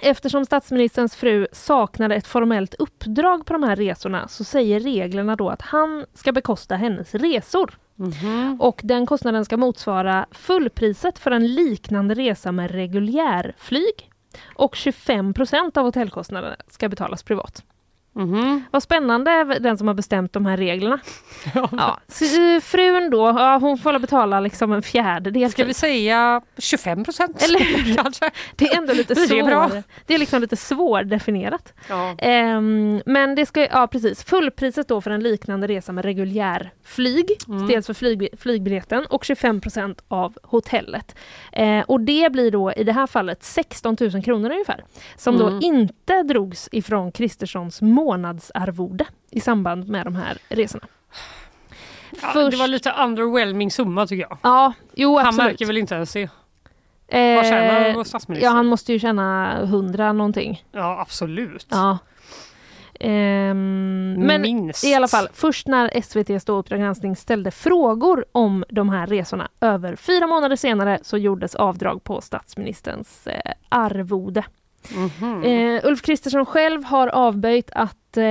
[0.00, 5.48] Eftersom statsministerns fru saknade ett formellt uppdrag på de här resorna så säger reglerna då
[5.48, 7.78] att han ska bekosta hennes resor.
[7.94, 8.56] Mhm.
[8.60, 14.10] Och den kostnaden ska motsvara fullpriset för en liknande resa med reguljärflyg.
[14.54, 17.64] Och 25% av hotellkostnaden ska betalas privat.
[18.16, 18.62] Mhm.
[18.70, 20.98] Vad spännande, den som har bestämt de här reglerna.
[21.72, 21.98] Ja.
[22.08, 25.50] så, eh, frun då, ja, hon får betala liksom en fjärdedel.
[25.50, 27.42] Ska vi säga 25 procent?
[27.42, 27.94] Eller hur?
[28.02, 28.30] Kanske.
[28.56, 29.82] Det är ändå lite Blir det.
[30.06, 31.72] Det är liksom lite svårdefinierat.
[31.88, 32.14] Ja.
[32.18, 37.66] Ehm, men det ska, ja precis, fullpriset då för en liknande resa med reguljärflyg, Mm.
[37.68, 41.14] dels för flyg, flygbiljetten och 25% av hotellet.
[41.52, 44.84] Eh, och det blir då i det här fallet 16 000 kronor ungefär,
[45.16, 45.46] som Mm.
[45.60, 50.84] då inte drogs ifrån Kristerssons månadsarvode i samband med de här resorna.
[52.22, 54.38] Ja, Först- Det var lite underwhelming summa tycker jag.
[54.42, 55.50] Ja, jo Han absolut.
[55.50, 56.30] märker väl inte ens det.
[57.12, 58.48] Vad tjänar Eh, vår statsminister?
[58.48, 60.64] ja, han måste ju tjäna hundra någonting.
[60.72, 61.66] Ja, absolut.
[61.70, 61.98] Ja.
[63.00, 64.84] Ehm, men Minst.
[64.84, 69.48] i alla fall, först när SVTs då Uppdrag granskning ställde frågor om de här resorna
[69.60, 74.44] över fyra månader senare så gjordes avdrag på statsministerns eh, arvode.
[74.94, 75.42] Mhm.
[75.42, 78.24] Eh, Ulf Kristersson själv har avböjt att eh,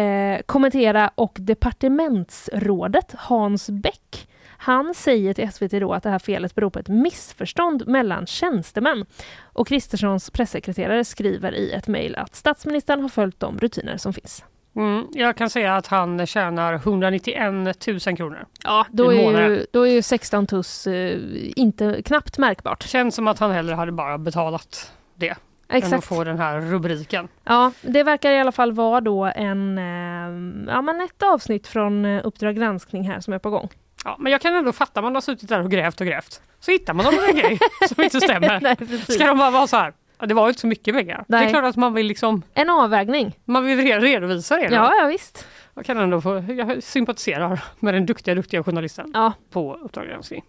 [0.46, 4.28] kommentera och departementsrådet Hans Bäck
[4.66, 9.06] han säger till SVT då att det här felet beror på ett missförstånd mellan tjänstemän.
[9.44, 14.44] Och Kristerssons pressekreterare skriver i ett mejl att statsministern har följt de rutiner som finns.
[14.76, 18.46] Mm, jag kan säga att han tjänar 191 000 kronor.
[18.64, 21.20] Ja, då I är, ju, då är ju 16 tuss eh,
[21.56, 22.84] inte knappt märkbart.
[22.84, 25.36] Känns som att han hellre hade bara betalat det
[25.70, 26.06] än att Exakt.
[26.08, 27.28] få den här rubriken.
[27.44, 32.06] Ja, det verkar i alla fall vara då en, eh, ja, men ett avsnitt från
[32.06, 33.70] eh, Uppdrag granskning här som är på gång.
[34.06, 36.42] Ja, men jag kan ändå fatta, man har suttit där och grävt och grävt.
[36.60, 37.60] Så hittar man någon grej
[37.96, 38.60] som inte stämmer.
[38.62, 39.16] Nej, precis.
[39.16, 39.94] Ska de bara vara så här?
[40.20, 41.18] Ja, det var ju inte så mycket pengar.
[41.18, 41.46] Det Nej.
[41.46, 43.36] är klart att man vill liksom En avvägning.
[43.46, 44.68] man vill re- redovisa det.
[44.68, 44.76] då.
[44.76, 45.48] Ja, ja visst.
[45.74, 49.34] Jag kan ändå få, jag sympatiserar med den duktiga, duktiga journalisten Ja.
[49.52, 50.44] på Uppdrag granskning.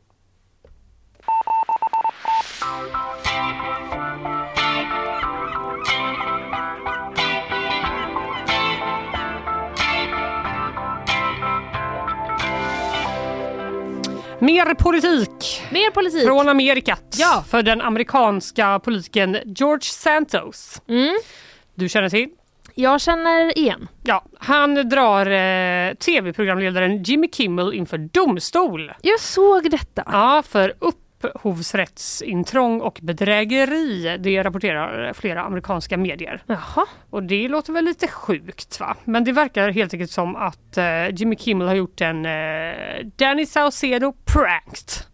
[14.47, 16.25] Mer politik Mer politik.
[16.27, 17.45] från Amerikat Ja.
[17.49, 20.83] för den amerikanska politikern George Santos.
[20.89, 21.15] Mm.
[21.75, 22.29] Du känner till?
[22.75, 23.89] Jag känner igen.
[24.03, 28.93] Ja, han drar eh, tv-programledaren Jimmy Kimmel inför domstol.
[29.03, 30.03] Jag såg detta.
[30.07, 30.75] Ja, för
[31.27, 34.19] upphovsrättsintrång och bedrägeri.
[34.19, 36.43] Det rapporterar flera amerikanska medier.
[36.47, 36.87] Jaha.
[37.11, 38.97] Och det låter väl lite sjukt va?
[39.05, 43.47] Men det verkar helt enkelt som att eh, Jimmy Kimmel har gjort en eh, Danny
[43.47, 45.07] Saucedo pranked.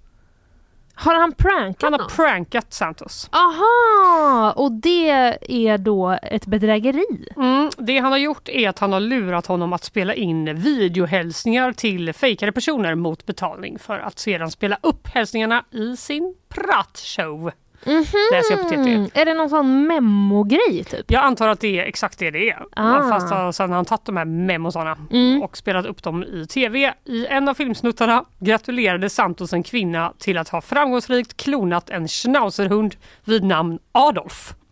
[1.04, 2.08] Har han prankat Han har någon?
[2.08, 3.28] prankat Santos.
[3.32, 4.52] Aha!
[4.56, 5.10] Och det
[5.40, 7.28] är då ett bedrägeri?
[7.36, 11.72] Mm, det han har gjort är att han har lurat honom att spela in videohälsningar
[11.72, 17.50] till fejkade personer mot betalning för att sedan spela upp hälsningarna i sin prattshow.
[17.86, 18.74] Läser jag på TT.
[18.74, 19.10] Mm.
[19.14, 21.10] Är det någon sån memogrej typ?
[21.10, 22.62] Jag antar att det är exakt det det är.
[22.76, 23.08] Ah.
[23.08, 25.42] Fast sen har han tagit de här memosarna Mm.
[25.42, 26.94] och spelat upp dem i tv.
[27.04, 32.94] I en av filmsnuttarna gratulerade Santos en kvinna till att ha framgångsrikt klonat en schnauzerhund
[33.24, 34.54] vid namn Adolf.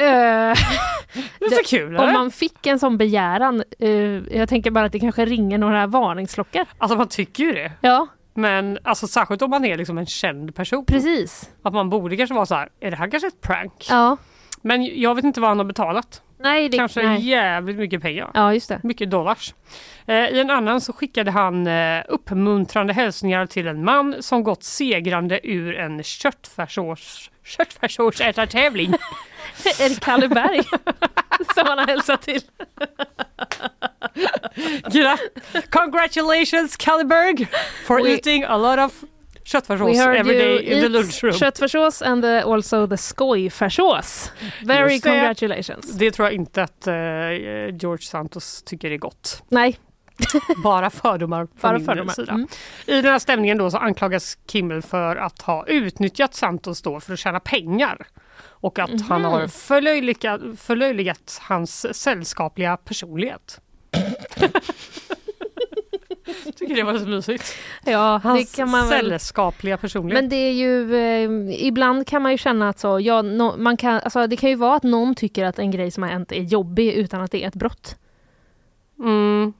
[1.38, 3.90] Det är Det- kul om man fick en sån begäran, eh,
[4.38, 6.64] jag tänker bara att det kanske ringer några varningsklockor.
[6.78, 7.72] Alltså man tycker ju det.
[7.80, 10.84] Ja, Men alltså särskilt om man är liksom en känd person.
[10.84, 11.50] precis.
[11.62, 13.86] Att man borde kanske vara så här, är det här kanske ett prank?
[13.88, 14.16] Ja.
[14.62, 16.22] Men jag vet inte vad han har betalat.
[16.38, 17.28] Nej, det kanske nej.
[17.28, 18.30] jävligt mycket pengar.
[18.34, 18.80] Ja, just det.
[18.82, 19.54] Mycket dollars.
[20.06, 24.62] Eh, I en annan så skickade han eh, uppmuntrande hälsningar till en man som gått
[24.64, 28.94] segrande ur en köttfärssås köttfärssårsätartävling.
[29.80, 30.62] Är det Kalle Berg
[31.54, 32.40] som han har hälsat till?
[34.90, 35.18] Gra-
[35.70, 37.46] Congratulations Kalleberg
[37.86, 39.04] for We- eating a lot of
[39.44, 41.34] köttfärssås every day in the lunchroom.
[41.34, 44.30] köttfärssås and the, also the skojfärssås.
[44.62, 45.10] Very Just det.
[45.10, 45.92] congratulations.
[45.92, 46.94] Det tror jag inte att eh,
[47.80, 49.42] George Santos tycker är gott.
[49.48, 49.78] Nej,
[50.64, 52.12] Bara fördomar från bara min fördomar.
[52.12, 52.32] sida.
[52.32, 52.46] Mm.
[52.86, 57.12] I den här stämningen då så anklagas Kimmel för att ha utnyttjat Santos då för
[57.12, 58.06] att tjäna pengar.
[58.46, 59.30] Och att han Mhm.
[59.32, 63.60] har förlöjligat, förlöjligat hans sällskapliga personlighet.
[66.56, 67.54] Tycker det var så mysigt.
[67.84, 68.98] Ja, Hans det kan man väl.
[69.08, 70.22] sällskapliga personlighet.
[70.22, 73.76] Men det är ju, eh, ibland kan man ju känna att så, ja, no, man
[73.76, 76.32] kan, alltså, det kan ju vara att någon tycker att en grej som har hänt
[76.32, 77.96] är jobbig utan att det är ett brott.
[78.98, 79.52] mm,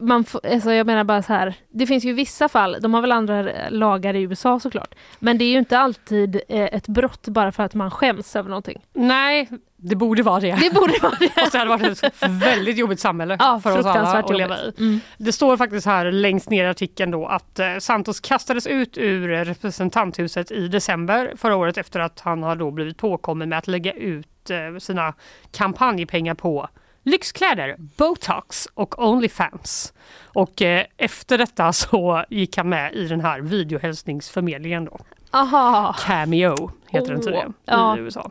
[0.00, 3.00] Man får, alltså jag menar bara så här, det finns ju vissa fall, de har
[3.00, 7.28] väl andra lagar i USA såklart, men det är ju inte alltid eh, ett brott
[7.28, 8.84] bara för att man skäms över någonting.
[8.92, 9.48] nej,
[9.82, 10.56] det borde vara det.
[10.60, 11.28] Det borde vara det.
[11.34, 14.72] Fast det hade varit ett väldigt jobbigt samhälle Ja, för oss alla att leva i.
[14.78, 15.00] Mm.
[15.16, 19.28] Det står faktiskt här längst ner i artikeln då att eh, Santos kastades ut ur
[19.28, 23.92] representanthuset i december förra året efter att han har då blivit påkommen med att lägga
[23.92, 25.14] ut eh, sina
[25.52, 26.68] kampanjpengar på
[27.02, 29.92] lyxkläder, botox och Onlyfans.
[30.24, 34.98] Och eh, efter detta så gick han med i den här videohälsningsförmedlingen då.
[35.30, 37.96] Aha, Cameo heter den Åh, tydligen ja.
[37.96, 38.30] i USA.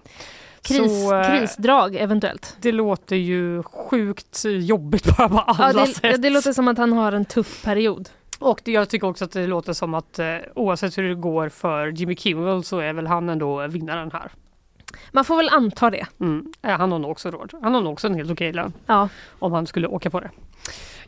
[0.62, 0.78] Kris,
[1.10, 2.58] Så, eh, krisdrag eventuellt.
[2.62, 6.22] Det låter ju sjukt jobbigt bara på alla Ja, det, sätt.
[6.22, 8.10] det låter som att han har en tuff period.
[8.40, 11.50] Och det, jag tycker också att det låter som att eh, oavsett hur det går
[11.50, 14.32] för Jimmy Kimmel så är väl han ändå vinnaren här.
[15.12, 16.06] Man får väl anta det.
[16.20, 16.46] Mm.
[16.62, 17.54] Eh, Han har nog också råd.
[17.64, 19.10] Han har nog också en helt okej lön Ja.
[19.40, 20.30] om han skulle åka på det.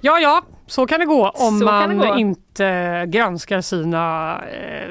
[0.03, 2.15] Ja, ja, så kan det gå om Så man gå.
[2.17, 4.89] inte granskar sina eh,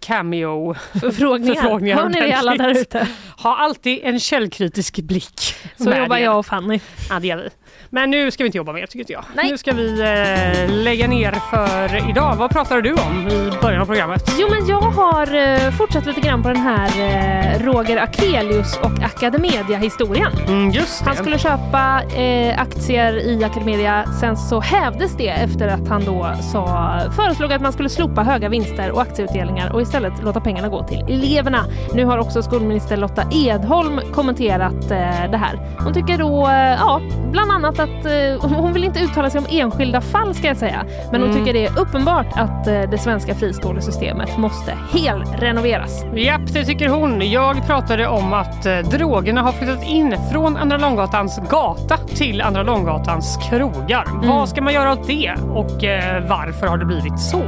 [0.00, 1.94] cameo Förfrågningar.
[1.96, 3.08] Hör ni det alla där ute?
[3.42, 5.40] Ha alltid en källkritisk blick.
[5.76, 6.80] Så jobbar jag och Fanny.
[7.10, 7.48] Ja, det gör vi.
[7.90, 9.24] Men nu ska vi inte jobba mer tycker inte jag.
[9.34, 9.50] Nej.
[9.50, 12.36] Nu ska vi eh, lägga ner för idag.
[12.36, 14.30] Vad pratade du om i början av programmet?
[14.38, 19.02] Jo, men jag har eh, fortsatt lite grann på den här eh, Roger Akelius och
[19.02, 20.32] Academedia-historien.
[20.48, 21.06] Mm, just det.
[21.06, 26.30] Han skulle köpa eh, aktier i Academedia, sen så hävdes det efter att han då
[26.52, 30.82] sa, föreslog att man skulle slopa höga vinster och aktieutdelningar och istället låta pengarna gå
[30.84, 31.64] till eleverna.
[31.94, 35.76] Nu har också skolminister Lotta Edholm kommenterat eh, det här.
[35.78, 37.00] Hon tycker då, eh, ja,
[37.30, 40.84] bland annat att eh, hon vill inte uttala sig om enskilda fall ska jag säga,
[41.12, 41.44] men hon Mm.
[41.44, 46.04] tycker det är uppenbart att eh, det svenska friskolesystemet måste helrenoveras.
[46.14, 47.30] Japp, det tycker hon.
[47.30, 52.62] Jag pratade om att eh, drogerna har flyttat in från Andra Långgatans gata till Andra
[52.62, 54.04] Långgatans krogar.
[54.10, 54.28] Mm.
[54.28, 57.42] Vad ska man göra åt det och eh, varför har det blivit så?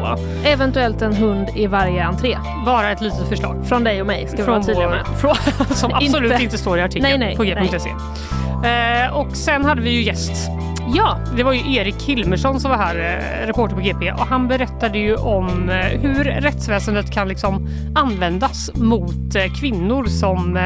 [0.44, 2.38] Eventuellt en hund i varje entré.
[2.66, 3.66] Bara ett litet förslag.
[3.68, 5.06] Från dig och mig ska vi vara tydliga med.
[5.20, 5.34] från,
[5.74, 6.44] som absolut Inte.
[6.44, 7.90] inte, står i artikeln Nej, nej, på g.se.
[8.64, 10.50] Eh, och sen hade vi ju gäst.
[10.94, 14.48] Ja, Det var ju Erik Hilmersson som var här, eh, reporter på GP och han
[14.48, 20.58] berättade ju om eh, hur rättsväsendet kan liksom användas mot kvinnor som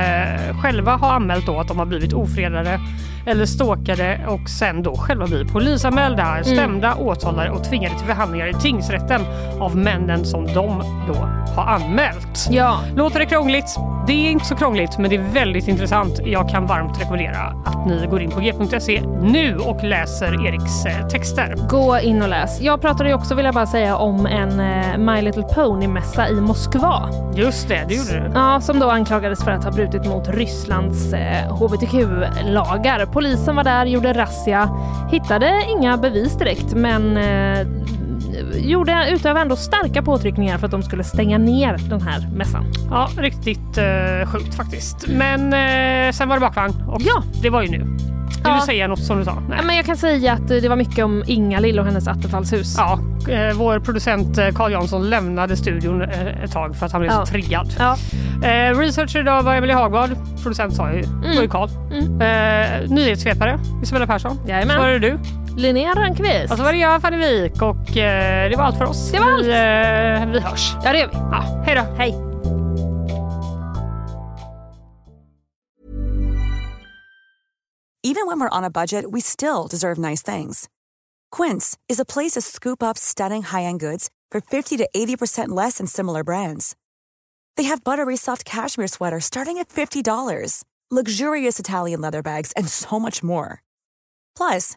[0.62, 2.81] själva har anmält då att de har blivit ofredade
[3.27, 8.55] eller stalkade och sen då själva blir polisanmälda, stämda, åtalade och tvingade till förhandlingar i
[8.55, 9.20] tingsrätten
[9.61, 11.15] av männen som de då
[11.57, 12.49] har anmält.
[12.51, 12.81] ja.
[12.97, 13.77] Låter det krångligt?
[14.07, 16.20] Det är inte så krångligt men det är väldigt intressant.
[16.24, 21.09] Jag kan varmt rekommendera att ni går in på g.se nu och läser Eriks eh,
[21.09, 21.57] texter.
[21.69, 22.61] Gå in och läs.
[22.61, 26.40] Jag pratade ju också, vill jag bara säga, om en eh, My Little Pony-mässa i
[26.40, 27.09] Moskva.
[27.35, 28.31] Just det, det gjorde du.
[28.35, 33.07] Ja, som då anklagades för att ha brutit mot Rysslands eh, hbtq-lagar.
[33.12, 34.68] Polisen var där, gjorde razzia,
[35.10, 37.66] hittade inga bevis direkt men eh,
[38.55, 42.64] gjorde, utövade ändå starka påtryckningar för att de skulle stänga ner den här mässan.
[42.90, 45.06] Ja, riktigt eh, sjukt faktiskt.
[45.09, 47.23] Men eh, sen var det bakvagn och Ja.
[47.43, 47.78] det var ju nu.
[47.78, 48.59] Vill Ja.
[48.60, 49.43] du säga något som du sa?
[49.48, 49.59] Nej.
[49.66, 52.74] Men jag kan säga att eh, det var mycket om Inga-Lill och hennes attefallshus.
[52.78, 52.98] Ja,
[53.28, 57.27] eh, vår producent eh, Carl Jansson lämnade studion ett tag för att han blev Ja.
[57.27, 57.74] så triggad.
[57.78, 57.97] Ja.
[58.48, 60.10] Eh, researcher idag var Emelie Hagblad,
[60.43, 61.43] producent sa jag ju, Mm.
[61.43, 61.69] ju Carl.
[61.93, 64.39] Eh, nyhetssvepare Isabella Persson.
[64.47, 64.77] Jajamän.
[64.77, 65.19] Så var det du.
[65.56, 66.52] Linnea Rönnqvist.
[66.52, 69.10] Och så var det jag, Fanny Wik och eh, det var allt för oss.
[69.10, 69.48] Det var vi.
[69.48, 70.72] Eh, vi hörs.
[70.84, 71.14] Ja, det gör vi.
[71.14, 71.82] Ja, hej då.
[71.96, 72.32] Hej.
[78.04, 80.68] Even when we're on a budget, we still deserve nice things.
[81.30, 85.78] Quince is a place to scoop up stunning high-end goods for 50 to 80% less
[85.78, 86.74] than similar brands.
[87.56, 92.98] They have buttery soft cashmere sweaters starting at $50, luxurious Italian leather bags, and so
[92.98, 93.62] much more.
[94.36, 94.76] Plus,